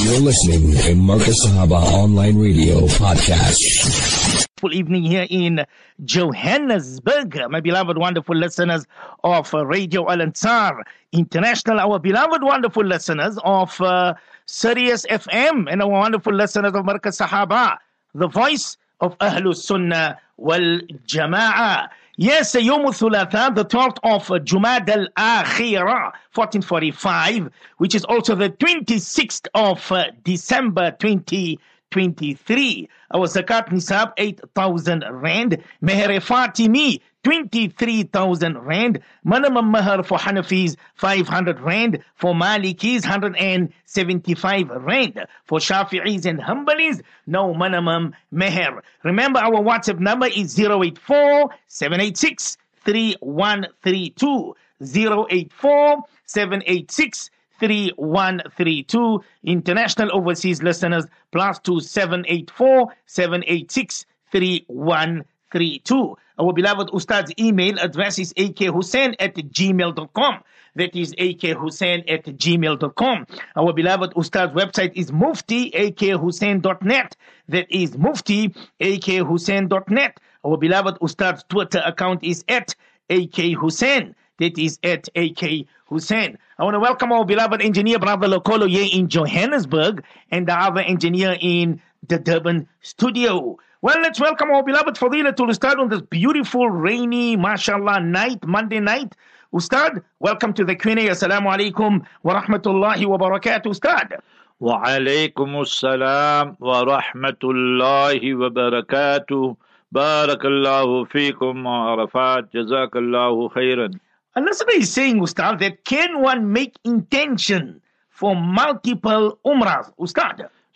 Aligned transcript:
You're 0.00 0.20
listening 0.20 0.72
to 0.72 0.94
Markaz 0.94 1.34
Sahaba 1.44 1.82
Online 1.82 2.38
Radio 2.38 2.80
Podcast. 2.86 4.46
Full 4.58 4.72
evening 4.72 5.02
here 5.02 5.26
in 5.28 5.64
Johannesburg, 6.04 7.38
my 7.50 7.60
beloved, 7.60 7.98
wonderful 7.98 8.36
listeners 8.36 8.86
of 9.24 9.52
uh, 9.54 9.66
Radio 9.66 10.08
Al 10.10 10.22
Ansar 10.22 10.84
International, 11.12 11.80
our 11.80 11.98
beloved, 11.98 12.42
wonderful 12.42 12.84
listeners 12.84 13.38
of 13.44 13.80
uh, 13.80 14.14
Sirius 14.46 15.04
FM, 15.06 15.70
and 15.70 15.82
our 15.82 15.88
wonderful 15.88 16.32
listeners 16.34 16.72
of 16.74 16.84
Markaz 16.84 17.20
Sahaba, 17.20 17.76
the 18.14 18.28
voice 18.28 18.76
of 19.00 19.18
Ahlul 19.18 19.56
Sunnah 19.56 20.18
wal 20.36 20.80
Jama'ah. 21.06 21.88
Yes, 22.20 22.52
Yom 22.56 22.84
Thulatha, 22.86 23.54
the 23.54 23.64
12th 23.64 23.98
of 24.02 24.44
Jumad 24.44 24.88
al 24.88 25.06
Akhira, 25.16 26.10
1445, 26.34 27.48
which 27.76 27.94
is 27.94 28.04
also 28.06 28.34
the 28.34 28.50
26th 28.50 29.46
of 29.54 29.92
uh, 29.92 30.06
December 30.24 30.90
2023. 30.98 32.88
Our 33.14 33.28
Zakat 33.28 33.68
Nisab, 33.68 34.14
8,000 34.16 35.04
Rand. 35.08 35.58
Meher 35.80 36.18
Fatimi, 36.18 37.00
23,000 37.24 38.58
Rand. 38.58 39.00
Minimum 39.24 39.70
Mahar 39.70 40.02
for 40.02 40.18
Hanafis, 40.18 40.76
500 40.94 41.60
Rand. 41.60 41.98
For 42.14 42.34
Malikis, 42.34 43.02
175 43.02 44.68
Rand. 44.70 45.26
For 45.44 45.58
Shafi'is 45.58 46.26
and 46.26 46.40
Hanbalis, 46.40 47.02
no 47.26 47.54
minimum 47.54 48.14
Meher. 48.32 48.80
Remember, 49.04 49.40
our 49.40 49.60
WhatsApp 49.62 49.98
number 49.98 50.26
is 50.26 50.58
084 50.58 51.50
786 51.66 52.56
3132. 52.84 54.54
084 54.80 56.02
786 56.24 57.30
3132. 57.58 59.24
International 59.44 60.10
overseas 60.14 60.62
listeners, 60.62 61.04
plus 61.32 61.58
2784 61.60 62.94
786 63.06 64.06
3132. 64.30 66.16
Our 66.38 66.52
beloved 66.52 66.90
Ustad's 66.92 67.32
email 67.38 67.78
address 67.78 68.18
is 68.18 68.32
akhoosen 68.34 69.14
at 69.18 69.34
gmail.com. 69.34 70.42
That 70.76 70.94
is 70.94 71.12
akhoosen 71.14 72.04
at 72.08 72.24
gmail.com. 72.24 73.26
Our 73.56 73.72
beloved 73.72 74.12
Ustad's 74.14 74.52
website 74.52 74.92
is 74.94 75.10
mufti 75.12 75.70
akhoosen.net. 75.72 77.16
That 77.48 77.66
is 77.70 77.98
mufti 77.98 78.54
akhoosen.net. 78.80 80.20
Our 80.44 80.56
beloved 80.56 80.98
Ustad's 81.02 81.44
Twitter 81.48 81.82
account 81.84 82.22
is 82.22 82.44
at 82.48 82.74
akhoosen. 83.10 84.14
That 84.38 84.56
is 84.56 84.78
at 84.84 85.08
AK 85.16 85.66
Hoosen. 85.90 86.38
I 86.58 86.64
want 86.64 86.74
to 86.74 86.80
welcome 86.80 87.10
our 87.10 87.24
beloved 87.24 87.60
engineer, 87.60 87.98
Brother 87.98 88.28
Lokolo, 88.28 88.68
here 88.68 88.88
in 88.92 89.08
Johannesburg, 89.08 90.04
and 90.30 90.46
the 90.46 90.54
other 90.54 90.80
engineer 90.80 91.36
in 91.40 91.82
the 92.06 92.20
Durban 92.20 92.68
studio. 92.80 93.58
Well, 93.80 94.00
let's 94.02 94.18
welcome 94.18 94.50
our 94.50 94.64
beloved 94.64 94.96
Fadila 94.96 95.36
to 95.36 95.44
Ustad 95.44 95.78
on 95.78 95.88
this 95.88 96.00
beautiful, 96.00 96.68
rainy, 96.68 97.36
mashallah, 97.36 98.00
night, 98.00 98.44
Monday 98.44 98.80
night. 98.80 99.14
Ustad, 99.54 100.02
welcome 100.18 100.52
to 100.54 100.64
the 100.64 100.74
Q&A. 100.74 100.96
Assalamu 100.96 101.46
alaikum 101.46 102.04
wa 102.24 102.42
rahmatullahi 102.42 103.06
wa 103.06 103.16
barakatuh, 103.18 103.66
Ustad. 103.66 104.20
Wa 104.58 104.82
alaikum 104.82 105.54
assalam 105.62 106.56
wa 106.58 106.84
rahmatullahi 106.86 108.36
wa 108.36 108.48
barakatuh. 108.50 109.56
Barakallahu 109.94 111.08
feekum 111.12 111.62
wa 111.62 111.92
arafat. 111.92 112.50
Jazakallahu 112.52 113.52
khairan. 113.52 114.00
And 114.34 114.44
listener 114.44 114.72
is 114.72 114.92
saying, 114.92 115.22
Ustad, 115.22 115.60
that 115.60 115.84
can 115.84 116.20
one 116.20 116.52
make 116.52 116.74
intention 116.82 117.80
for 118.10 118.34
multiple 118.34 119.38
umrahs, 119.46 119.92
Ustad? 120.00 120.48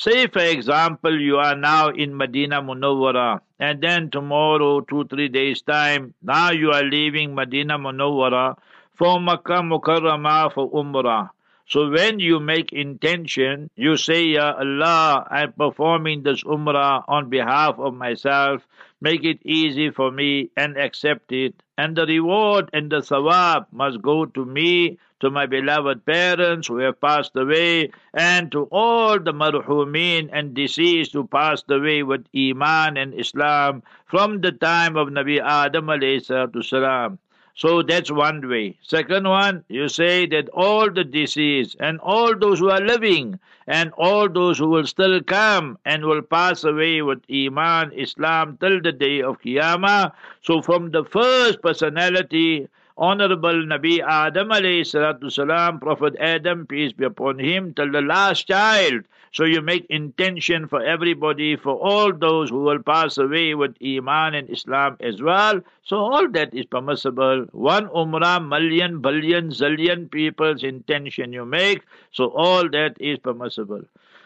Say, 0.00 0.28
for 0.28 0.40
example, 0.40 1.20
you 1.20 1.36
are 1.36 1.54
now 1.54 1.90
in 1.90 2.16
Medina 2.16 2.62
Munawwara, 2.62 3.40
and 3.58 3.82
then 3.82 4.08
tomorrow, 4.08 4.80
two, 4.80 5.04
three 5.04 5.28
days' 5.28 5.60
time, 5.60 6.14
now 6.22 6.52
you 6.52 6.70
are 6.70 6.82
leaving 6.82 7.34
Medina 7.34 7.78
Munawwara 7.78 8.56
for 8.96 9.20
Makkah 9.20 9.60
Mukarramah 9.60 10.54
for 10.54 10.70
Umrah. 10.70 11.28
So 11.68 11.90
when 11.90 12.18
you 12.18 12.40
make 12.40 12.72
intention, 12.72 13.68
you 13.76 13.98
say, 13.98 14.24
Ya 14.24 14.54
Allah, 14.58 15.26
I'm 15.30 15.52
performing 15.52 16.22
this 16.22 16.44
Umrah 16.44 17.04
on 17.06 17.28
behalf 17.28 17.78
of 17.78 17.92
myself. 17.92 18.66
Make 19.02 19.22
it 19.24 19.40
easy 19.44 19.90
for 19.90 20.10
me 20.10 20.48
and 20.56 20.78
accept 20.78 21.30
it. 21.30 21.62
And 21.76 21.94
the 21.94 22.06
reward 22.06 22.70
and 22.72 22.90
the 22.90 23.02
thawab 23.02 23.66
must 23.70 24.00
go 24.00 24.24
to 24.24 24.46
me, 24.46 24.98
to 25.20 25.30
my 25.30 25.46
beloved 25.46 26.04
parents 26.04 26.68
who 26.68 26.78
have 26.78 27.00
passed 27.00 27.36
away, 27.36 27.90
and 28.14 28.50
to 28.52 28.64
all 28.72 29.18
the 29.18 29.32
marhumin 29.32 30.28
and 30.32 30.54
deceased 30.54 31.12
who 31.12 31.26
passed 31.26 31.70
away 31.70 32.02
with 32.02 32.26
Iman 32.36 32.96
and 32.96 33.14
Islam 33.14 33.82
from 34.06 34.40
the 34.40 34.52
time 34.52 34.96
of 34.96 35.08
Nabi 35.08 35.40
Adam 35.40 35.86
alayhi 35.86 36.24
salam. 36.64 37.18
So 37.54 37.82
that's 37.82 38.10
one 38.10 38.48
way. 38.48 38.78
Second 38.80 39.28
one, 39.28 39.64
you 39.68 39.88
say 39.88 40.24
that 40.26 40.48
all 40.54 40.90
the 40.90 41.04
deceased 41.04 41.76
and 41.78 42.00
all 42.00 42.34
those 42.34 42.58
who 42.58 42.70
are 42.70 42.80
living 42.80 43.38
and 43.66 43.92
all 43.98 44.30
those 44.30 44.56
who 44.56 44.68
will 44.68 44.86
still 44.86 45.20
come 45.22 45.76
and 45.84 46.06
will 46.06 46.22
pass 46.22 46.64
away 46.64 47.02
with 47.02 47.20
Iman, 47.30 47.92
Islam 47.92 48.56
till 48.60 48.80
the 48.80 48.92
day 48.92 49.20
of 49.20 49.42
Qiyamah. 49.42 50.12
So 50.40 50.62
from 50.62 50.90
the 50.90 51.04
first 51.04 51.60
personality, 51.60 52.68
Honorable 53.02 53.64
Nabi 53.64 54.00
Adam 54.06 54.50
alayhi 54.50 54.84
salam, 54.84 55.80
Prophet 55.80 56.14
Adam, 56.20 56.66
peace 56.66 56.92
be 56.92 57.06
upon 57.06 57.38
him, 57.38 57.72
till 57.72 57.90
the 57.90 58.02
last 58.02 58.46
child. 58.46 59.04
So 59.32 59.44
you 59.44 59.62
make 59.62 59.86
intention 59.88 60.68
for 60.68 60.82
everybody, 60.82 61.56
for 61.56 61.76
all 61.76 62.12
those 62.12 62.50
who 62.50 62.62
will 62.62 62.82
pass 62.82 63.16
away 63.16 63.54
with 63.54 63.74
Iman 63.82 64.34
and 64.34 64.50
Islam 64.50 64.98
as 65.00 65.22
well. 65.22 65.62
So 65.82 65.96
all 65.96 66.28
that 66.32 66.52
is 66.52 66.66
permissible. 66.66 67.46
One 67.52 67.86
umrah, 67.88 68.46
million, 68.46 69.00
billion, 69.00 69.48
zillion 69.48 70.10
people's 70.10 70.62
intention 70.62 71.32
you 71.32 71.46
make. 71.46 71.80
So 72.12 72.26
all 72.26 72.68
that 72.68 72.96
is 73.00 73.18
permissible. 73.18 73.80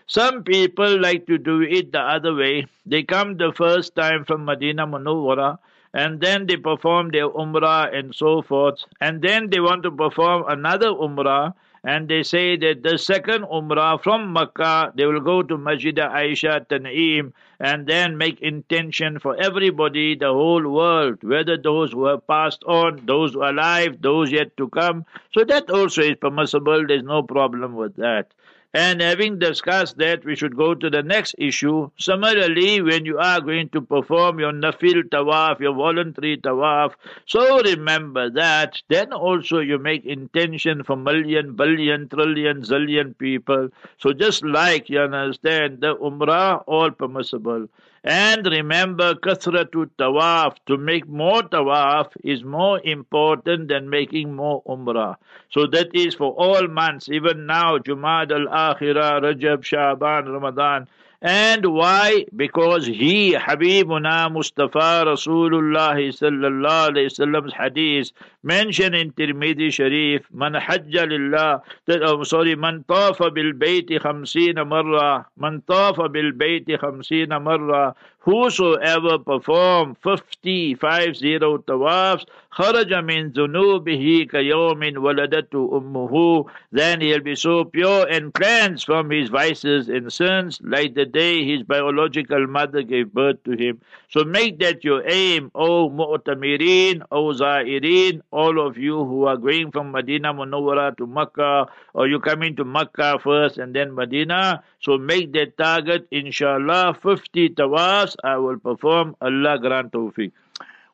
Some 0.08 0.42
people 0.42 1.00
like 1.00 1.26
to 1.28 1.38
do 1.38 1.62
it 1.62 1.92
the 1.92 2.00
other 2.00 2.34
way. 2.34 2.66
They 2.84 3.04
come 3.04 3.36
the 3.36 3.52
first 3.52 3.94
time 3.94 4.24
from 4.24 4.44
Medina 4.44 4.84
Munawwara 4.84 5.58
and 5.94 6.20
then 6.20 6.46
they 6.46 6.56
perform 6.56 7.10
their 7.10 7.28
umrah 7.30 7.96
and 7.96 8.14
so 8.14 8.42
forth, 8.42 8.84
and 9.00 9.22
then 9.22 9.48
they 9.50 9.60
want 9.60 9.84
to 9.84 9.90
perform 9.90 10.44
another 10.48 10.88
umrah, 10.88 11.54
and 11.84 12.08
they 12.08 12.22
say 12.22 12.56
that 12.56 12.82
the 12.82 12.98
second 12.98 13.44
umrah 13.44 14.02
from 14.02 14.32
Makkah, 14.32 14.92
they 14.96 15.06
will 15.06 15.20
go 15.20 15.42
to 15.42 15.56
Masjid 15.56 15.94
Aisha 15.94 16.66
Tan'im, 16.66 17.32
and 17.60 17.86
then 17.86 18.18
make 18.18 18.40
intention 18.40 19.18
for 19.20 19.36
everybody, 19.40 20.16
the 20.16 20.32
whole 20.32 20.68
world, 20.68 21.22
whether 21.22 21.56
those 21.56 21.92
who 21.92 22.06
have 22.06 22.26
passed 22.26 22.64
on, 22.64 23.06
those 23.06 23.34
who 23.34 23.42
are 23.42 23.50
alive, 23.50 24.02
those 24.02 24.32
yet 24.32 24.56
to 24.56 24.68
come. 24.70 25.04
So 25.32 25.44
that 25.44 25.70
also 25.70 26.02
is 26.02 26.16
permissible, 26.20 26.86
there's 26.86 27.04
no 27.04 27.22
problem 27.22 27.74
with 27.76 27.96
that. 27.96 28.32
And 28.74 29.00
having 29.00 29.38
discussed 29.38 29.98
that, 29.98 30.24
we 30.24 30.34
should 30.34 30.56
go 30.56 30.74
to 30.74 30.90
the 30.90 31.02
next 31.02 31.36
issue. 31.38 31.90
Similarly, 31.96 32.82
when 32.82 33.04
you 33.04 33.18
are 33.18 33.40
going 33.40 33.68
to 33.68 33.80
perform 33.80 34.40
your 34.40 34.50
nafil 34.52 35.04
tawaf, 35.04 35.60
your 35.60 35.74
voluntary 35.74 36.38
tawaf, 36.38 36.94
so 37.24 37.62
remember 37.62 38.30
that. 38.30 38.82
Then 38.88 39.12
also 39.12 39.60
you 39.60 39.78
make 39.78 40.04
intention 40.04 40.82
for 40.82 40.96
million, 40.96 41.54
billion, 41.54 42.08
trillion, 42.08 42.62
zillion 42.62 43.16
people. 43.16 43.68
So 43.98 44.12
just 44.12 44.44
like 44.44 44.90
you 44.90 45.00
understand, 45.00 45.80
the 45.80 45.94
umrah, 45.96 46.64
all 46.66 46.90
permissible. 46.90 47.68
And 48.06 48.44
remember, 48.44 49.14
kathratu 49.14 49.88
tawaf, 49.98 50.56
to 50.66 50.76
make 50.76 51.08
more 51.08 51.40
tawaf 51.40 52.08
is 52.22 52.44
more 52.44 52.78
important 52.84 53.68
than 53.68 53.88
making 53.88 54.34
more 54.34 54.62
umrah. 54.64 55.16
So 55.50 55.66
that 55.68 55.94
is 55.94 56.14
for 56.14 56.30
all 56.32 56.68
months, 56.68 57.08
even 57.08 57.46
now, 57.46 57.78
Jumad 57.78 58.30
al-Akhirah, 58.30 59.22
Rajab, 59.22 59.64
Shaban, 59.64 60.26
Ramadan. 60.26 60.86
And 61.24 61.64
why? 61.64 62.26
Because 62.36 62.84
he, 62.84 63.32
Habibuna 63.32 64.30
Mustafa 64.30 65.08
Rasulullah 65.08 65.96
sallallahu 65.96 66.90
alayhi 66.90 67.08
wasallam's 67.08 67.54
hadith 67.54 68.10
mentioned 68.42 68.94
in 68.94 69.10
Tirmidhi 69.12 69.72
Sharif, 69.72 70.26
Man 70.30 70.52
hajja 70.52 71.08
lillah, 71.08 71.62
that, 71.86 72.02
oh, 72.02 72.22
sorry, 72.24 72.56
Man 72.56 72.84
tafa 72.86 73.32
bil 73.32 73.54
bayti 73.54 73.98
khamsina 73.98 74.68
marra, 74.68 75.24
Man 75.38 75.62
tafa 75.66 76.12
bil 76.12 76.32
bayti 76.32 76.76
khamsina 76.76 77.40
marra, 77.40 77.94
whosoever 78.24 79.18
perform 79.18 79.96
fifty-five 80.02 81.16
zero 81.16 81.58
tawafs, 81.58 82.24
kharaja 82.52 83.04
min 83.04 83.32
zunubihi 83.32 84.30
kayomin 84.30 84.96
waladatu 84.96 85.68
ummuhu, 85.70 86.46
then 86.72 87.00
he'll 87.00 87.20
be 87.20 87.34
so 87.34 87.64
pure 87.64 88.06
and 88.08 88.32
cleansed 88.32 88.86
from 88.86 89.10
his 89.10 89.28
vices 89.28 89.88
and 89.88 90.12
sins, 90.12 90.58
like 90.64 90.94
the 90.94 91.04
day 91.04 91.44
his 91.44 91.62
biological 91.62 92.46
mother 92.46 92.82
gave 92.82 93.12
birth 93.12 93.42
to 93.44 93.52
him. 93.52 93.80
So 94.08 94.24
make 94.24 94.58
that 94.60 94.84
your 94.84 95.02
aim, 95.08 95.50
O 95.54 95.90
Mu'tamirin, 95.90 97.02
O 97.10 97.32
Zairin, 97.32 98.22
all 98.30 98.64
of 98.64 98.78
you 98.78 99.04
who 99.04 99.26
are 99.26 99.36
going 99.36 99.70
from 99.70 99.92
Medina 99.92 100.32
Munawwara 100.32 100.96
to 100.96 101.06
Makkah, 101.06 101.66
or 101.92 102.08
you 102.08 102.20
coming 102.20 102.56
to 102.56 102.64
Makkah 102.64 103.18
first 103.22 103.58
and 103.58 103.74
then 103.74 103.94
Medina, 103.94 104.62
so 104.80 104.98
make 104.98 105.32
that 105.32 105.56
target, 105.58 106.06
inshallah, 106.10 106.96
50 107.02 107.50
tawafs, 107.50 108.13
I 108.22 108.36
will 108.36 108.58
perform. 108.58 109.16
Allah 109.20 109.58
grant 109.58 109.92
tawfiq. 109.92 110.32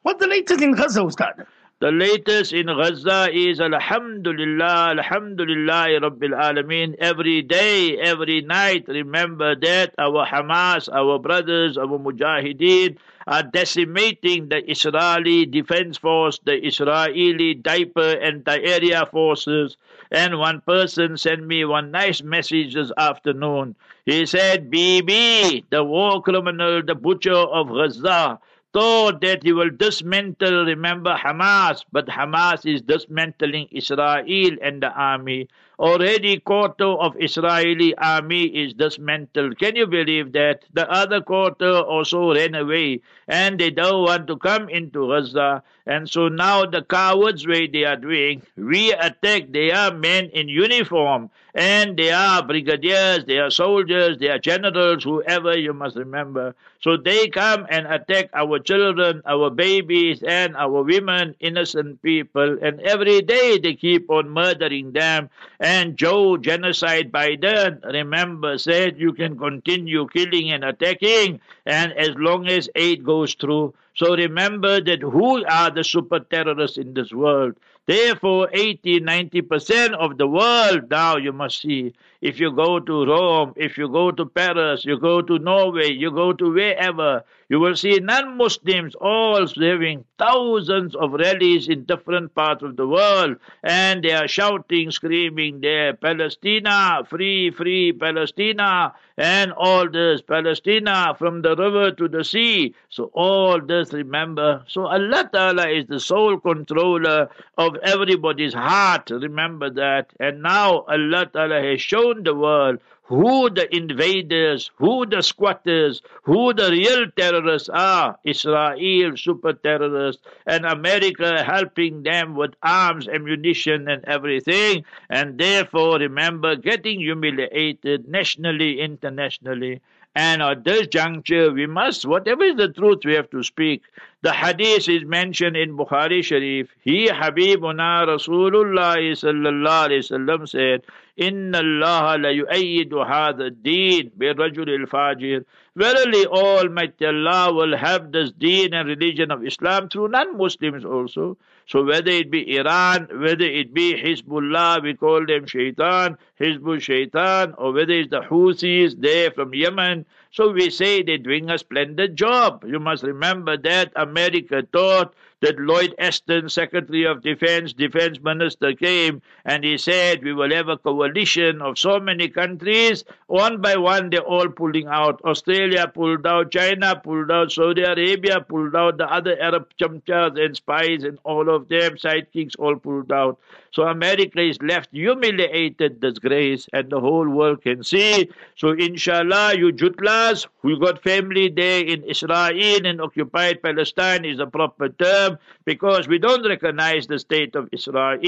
What's 0.03 0.21
the 0.21 0.29
latest 0.29 0.63
in 0.63 0.73
Gaza, 0.73 1.03
Ustad? 1.03 1.47
The 1.81 1.91
latest 1.91 2.53
in 2.53 2.67
Gaza 2.67 3.31
is 3.33 3.59
Alhamdulillah, 3.59 4.91
Alhamdulillah 4.99 5.89
Rabbil 6.05 6.37
Alameen. 6.37 6.95
Every 6.99 7.41
day, 7.41 7.97
every 7.97 8.43
night, 8.43 8.85
remember 8.87 9.57
that 9.57 9.95
our 9.97 10.27
Hamas, 10.27 10.91
our 10.93 11.19
brothers, 11.19 11.79
our 11.79 11.99
Mujahideen 11.99 12.99
are 13.27 13.45
decimating 13.45 14.51
the 14.51 14.71
Israeli 14.71 15.47
Defense 15.47 15.97
Force, 15.97 16.39
the 16.45 16.53
Israeli 16.67 17.55
diaper 17.55 18.11
and 18.11 18.47
area 18.47 19.07
forces. 19.07 19.79
And 20.11 20.39
one 20.39 20.61
person 20.61 21.17
sent 21.17 21.47
me 21.47 21.65
one 21.65 21.91
nice 21.91 22.23
message 22.23 22.75
this 22.75 22.93
afternoon. 22.99 23.75
He 24.05 24.27
said, 24.27 24.71
BB, 24.71 25.65
the 25.71 25.83
war 25.83 26.21
criminal, 26.21 26.83
the 26.83 26.95
butcher 26.95 27.33
of 27.33 27.69
Gaza, 27.69 28.39
thought 28.73 29.21
that 29.23 29.43
he 29.43 29.53
will 29.53 29.71
dismantle, 29.71 30.65
remember 30.65 31.17
Hamas, 31.17 31.85
but 31.93 32.07
Hamas 32.07 32.67
is 32.73 32.83
dismantling 32.83 33.69
Israel 33.71 34.57
and 34.63 34.83
the 34.83 34.91
army. 34.91 35.49
Already 35.81 36.39
quarter 36.41 36.85
of 36.85 37.17
Israeli 37.19 37.95
army 37.97 38.45
is 38.45 38.75
dismantled. 38.75 39.59
Can 39.59 39.77
you 39.77 39.87
believe 39.87 40.33
that? 40.33 40.67
The 40.75 40.87
other 40.91 41.23
quarter 41.23 41.73
also 41.81 42.35
ran 42.35 42.55
away 42.55 43.01
and 43.27 43.59
they 43.59 43.71
don't 43.71 44.05
want 44.05 44.27
to 44.27 44.37
come 44.37 44.69
into 44.69 45.09
Gaza. 45.09 45.63
And 45.87 46.09
so 46.09 46.29
now 46.29 46.67
the 46.67 46.83
cowards 46.83 47.47
way 47.47 47.67
they 47.67 47.85
are 47.85 47.97
doing, 47.97 48.43
we 48.57 48.93
attack, 48.93 49.53
they 49.53 49.73
are 49.73 49.91
men 49.95 50.27
in 50.35 50.49
uniform 50.51 51.31
and 51.55 51.97
they 51.97 52.13
are 52.13 52.43
brigadiers, 52.47 53.25
they 53.25 53.39
are 53.39 53.51
soldiers, 53.51 54.19
they 54.19 54.29
are 54.29 54.39
generals, 54.39 55.03
whoever 55.03 55.57
you 55.59 55.73
must 55.73 55.97
remember. 55.97 56.55
So 56.81 56.97
they 56.97 57.29
come 57.29 57.67
and 57.71 57.87
attack 57.87 58.31
our 58.35 58.59
children, 58.59 59.23
our 59.27 59.51
babies, 59.51 60.23
and 60.23 60.57
our 60.57 60.83
women, 60.83 61.35
innocent 61.41 62.01
people, 62.03 62.59
and 62.63 62.81
every 62.81 63.21
day 63.23 63.59
they 63.59 63.75
keep 63.75 64.09
on 64.11 64.31
murdering 64.31 64.93
them. 64.93 65.29
And 65.59 65.70
Joe, 65.97 66.37
genocide 66.37 67.13
Biden, 67.13 67.83
remember, 67.85 68.59
said 68.59 68.99
you 68.99 69.13
can 69.13 69.39
continue 69.39 70.07
killing 70.09 70.51
and 70.51 70.65
attacking, 70.65 71.41
and 71.67 71.93
as 71.93 72.11
long 72.17 72.47
as 72.49 72.69
aid 72.75 73.05
goes 73.05 73.35
through. 73.35 73.75
So 73.95 74.17
remember 74.17 74.81
that 74.81 75.03
who 75.03 75.45
are 75.45 75.71
the 75.71 75.85
super 75.85 76.21
terrorists 76.21 76.79
in 76.79 76.95
this 76.95 77.13
world? 77.13 77.55
Therefore, 77.87 78.49
80, 78.53 79.01
90% 79.01 79.95
of 79.95 80.17
the 80.19 80.27
world 80.27 80.91
now 80.91 81.17
you 81.17 81.33
must 81.33 81.61
see. 81.61 81.95
If 82.21 82.39
you 82.39 82.53
go 82.53 82.79
to 82.81 83.07
Rome, 83.07 83.55
if 83.57 83.79
you 83.79 83.89
go 83.89 84.11
to 84.11 84.27
Paris, 84.27 84.85
you 84.85 84.99
go 84.99 85.23
to 85.23 85.39
Norway, 85.39 85.91
you 85.93 86.11
go 86.11 86.35
to 86.35 86.53
wherever, 86.53 87.25
you 87.49 87.59
will 87.59 87.75
see 87.75 87.99
non 87.99 88.37
Muslims 88.37 88.95
all 88.95 89.47
having 89.47 90.05
thousands 90.19 90.95
of 90.95 91.15
rallies 91.15 91.69
in 91.69 91.85
different 91.85 92.35
parts 92.35 92.63
of 92.63 92.77
the 92.77 92.87
world, 92.87 93.37
and 93.63 94.05
they 94.05 94.13
are 94.13 94.29
shouting, 94.29 94.91
screaming 94.91 95.61
there, 95.61 95.95
Palestina, 95.95 97.03
free, 97.09 97.51
free 97.51 97.93
Palestina, 97.93 98.93
and 99.17 99.53
all 99.53 99.91
this, 99.91 100.21
Palestina 100.23 101.15
from 101.19 101.43
the 101.43 101.57
river 101.57 101.91
to 101.91 102.07
the 102.09 102.23
sea. 102.23 102.75
So, 102.89 103.11
all 103.15 103.61
this, 103.61 103.93
remember. 103.93 104.63
So, 104.69 104.87
Allah 104.87 105.29
Ta'ala 105.33 105.69
is 105.69 105.87
the 105.87 106.01
sole 106.01 106.39
controller 106.39 107.29
of 107.57 107.77
everybody's 107.83 108.55
heart, 108.55 109.11
remember 109.11 109.71
that. 109.71 110.11
And 110.21 110.43
now, 110.43 110.85
Allah 110.89 111.27
Ta'ala 111.33 111.63
has 111.63 111.81
shown 111.81 112.10
the 112.15 112.35
world 112.35 112.79
who 113.11 113.51
the 113.51 113.67
invaders, 113.77 114.71
who 114.77 115.05
the 115.05 115.21
squatters, 115.21 116.01
who 116.23 116.55
the 116.55 116.71
real 116.71 117.07
terrorists 117.17 117.69
are. 117.69 118.17
Israel, 118.23 119.17
super 119.17 119.53
terrorists, 119.53 120.23
and 120.47 120.65
America 120.65 121.43
helping 121.43 122.05
them 122.05 122.37
with 122.37 122.55
arms, 122.63 123.09
ammunition, 123.09 123.89
and 123.89 124.05
everything. 124.05 124.85
And 125.09 125.39
therefore, 125.39 125.99
remember, 125.99 126.55
getting 126.55 127.01
humiliated 127.01 128.09
nationally, 128.09 128.81
internationally. 128.81 129.81
And 130.15 130.41
at 130.41 130.63
this 130.63 130.87
juncture, 130.87 131.53
we 131.53 131.67
must, 131.67 132.07
whatever 132.07 132.45
is 132.45 132.57
the 132.57 132.69
truth, 132.69 133.01
we 133.05 133.15
have 133.15 133.31
to 133.31 133.43
speak. 133.43 133.83
The 134.23 134.33
hadith 134.33 134.87
is 134.87 135.03
mentioned 135.07 135.57
in 135.57 135.79
Bukhari 135.79 136.23
Sharif. 136.23 136.69
He 136.83 137.09
Habibuna 137.09 138.07
Rasulullah 138.07 138.99
sallallahu 138.99 139.89
alayhi 139.89 140.05
wasallam 140.05 140.47
said, 140.47 140.83
Inna 141.17 141.59
Allah 141.59 142.19
la 142.19 142.29
yu'ayyidu 142.29 143.07
hadha 143.09 143.51
deen 143.63 144.11
bi 144.19 144.27
rajul 144.27 144.87
fajir. 144.87 145.47
Verily 145.75 146.27
Almighty 146.27 147.07
Allah 147.07 147.55
will 147.55 147.75
have 147.75 148.13
this 148.13 148.31
deen 148.33 148.75
and 148.75 148.89
religion 148.91 149.31
of 149.31 149.43
Islam 149.43 149.89
through 149.89 150.09
non-Muslims 150.09 150.85
also. 150.85 151.39
So 151.67 151.83
whether 151.85 152.11
it 152.11 152.31
be 152.31 152.57
Iran, 152.57 153.09
whether 153.13 153.47
it 153.47 153.73
be 153.73 153.95
Hezbollah, 153.95 154.83
we 154.83 154.95
call 154.95 155.25
them 155.25 155.47
Shaitan, 155.47 156.19
Hezbollah 156.39 156.83
Shaitan, 156.83 157.55
or 157.57 157.73
whether 157.73 157.93
it's 157.95 158.11
the 158.11 158.21
Houthis 158.21 159.01
there 159.01 159.31
from 159.31 159.55
Yemen, 159.55 160.05
so 160.33 160.53
we 160.53 160.71
say 160.71 161.03
they're 161.03 161.19
doing 161.19 161.51
a 161.51 161.59
splendid 161.59 162.15
job. 162.17 162.65
You 162.67 162.79
must 162.79 163.03
remember 163.03 163.57
that 163.59 163.93
America 163.97 164.63
thought 164.73 165.15
that 165.41 165.59
Lloyd 165.59 165.95
Austin, 165.99 166.49
Secretary 166.49 167.05
of 167.05 167.23
Defense, 167.23 167.73
Defense 167.73 168.21
Minister, 168.21 168.75
came 168.75 169.23
and 169.45 169.65
he 169.65 169.79
said, 169.79 170.23
We 170.23 170.33
will 170.33 170.51
have 170.55 170.69
a 170.69 170.77
coalition 170.77 171.63
of 171.63 171.79
so 171.79 171.99
many 171.99 172.29
countries. 172.29 173.05
One 173.27 173.61
by 173.61 173.77
one, 173.77 174.11
they're 174.11 174.21
all 174.21 174.49
pulling 174.49 174.87
out. 174.87 175.21
Australia 175.25 175.89
pulled 175.89 176.27
out, 176.27 176.53
China 176.53 176.95
pulled 177.03 177.31
out, 177.31 177.51
Saudi 177.53 177.83
Arabia 177.83 178.41
pulled 178.41 178.77
out, 178.77 178.99
the 178.99 179.11
other 179.11 179.41
Arab 179.41 179.69
chamchas 179.81 180.39
and 180.39 180.57
spies 180.57 181.05
and 181.05 181.19
all 181.25 181.49
of 181.49 181.69
them, 181.69 181.97
sidekicks, 181.97 182.55
all 182.59 182.77
pulled 182.77 183.11
out. 183.11 183.39
So 183.73 183.85
America 183.85 184.41
is 184.41 184.59
left 184.63 184.89
humiliated, 184.93 186.01
disgrace, 186.01 186.69
and 186.73 186.91
the 186.91 187.01
whole 187.01 187.29
world 187.29 187.63
can 187.63 187.85
see. 187.85 188.29
So 188.57 188.71
inshallah, 188.71 189.55
you 189.57 189.73
Jutlas, 189.73 190.47
we 190.63 190.79
got 190.79 191.03
family 191.03 191.49
there 191.49 191.85
in 191.85 192.03
Israel, 192.05 192.51
in 192.51 193.01
occupied 193.01 193.63
Palestine 193.63 194.25
is 194.25 194.41
a 194.41 194.47
proper 194.47 194.89
term 194.89 195.39
because 195.65 196.09
we 196.09 196.19
don't 196.19 196.47
recognize 196.47 197.07
the 197.07 197.19
state 197.19 197.55
of 197.55 197.69
Israel. 197.73 198.19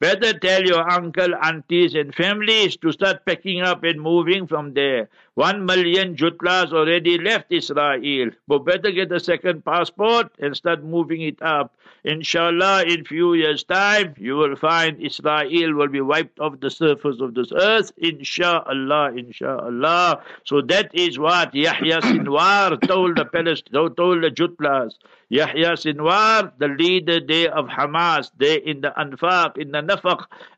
Better 0.00 0.36
tell 0.38 0.62
your 0.64 0.90
uncle, 0.90 1.34
aunties, 1.42 1.94
and 1.94 2.14
families 2.14 2.76
to 2.78 2.92
start 2.92 3.24
packing 3.24 3.62
up 3.62 3.84
and 3.84 4.00
moving 4.00 4.46
from 4.46 4.74
there. 4.74 5.08
One 5.34 5.64
million 5.66 6.16
Jutlas 6.16 6.72
already 6.72 7.18
left 7.18 7.50
Israel. 7.50 8.30
But 8.46 8.64
better 8.64 8.90
get 8.90 9.12
a 9.12 9.20
second 9.20 9.64
passport 9.64 10.32
and 10.38 10.56
start 10.56 10.84
moving 10.84 11.22
it 11.22 11.40
up. 11.42 11.74
Inshallah, 12.04 12.84
in 12.86 13.04
few 13.04 13.34
years' 13.34 13.64
time, 13.64 14.14
you 14.18 14.36
will 14.36 14.56
find 14.56 15.00
Israel 15.00 15.74
will 15.74 15.88
be 15.88 16.00
wiped 16.00 16.38
off 16.38 16.60
the 16.60 16.70
surface 16.70 17.20
of 17.20 17.34
this 17.34 17.50
earth. 17.52 17.92
Inshallah, 17.96 19.12
inshallah. 19.16 20.22
So 20.44 20.60
that 20.62 20.94
is 20.94 21.18
what 21.18 21.54
Yahya 21.54 22.00
Sinwar 22.02 22.80
told 22.86 23.16
the 23.16 23.24
Palestinians, 23.24 23.96
told 23.96 24.22
the 24.22 24.30
Jutlas. 24.30 24.98
Yahya 25.30 25.72
Sinwar, 25.72 26.52
the 26.58 26.68
leader 26.68 27.20
there 27.26 27.52
of 27.52 27.66
Hamas, 27.66 28.30
there 28.36 28.58
in 28.58 28.82
the 28.82 28.92
Anfaq, 28.98 29.56
in 29.56 29.72
the 29.72 29.80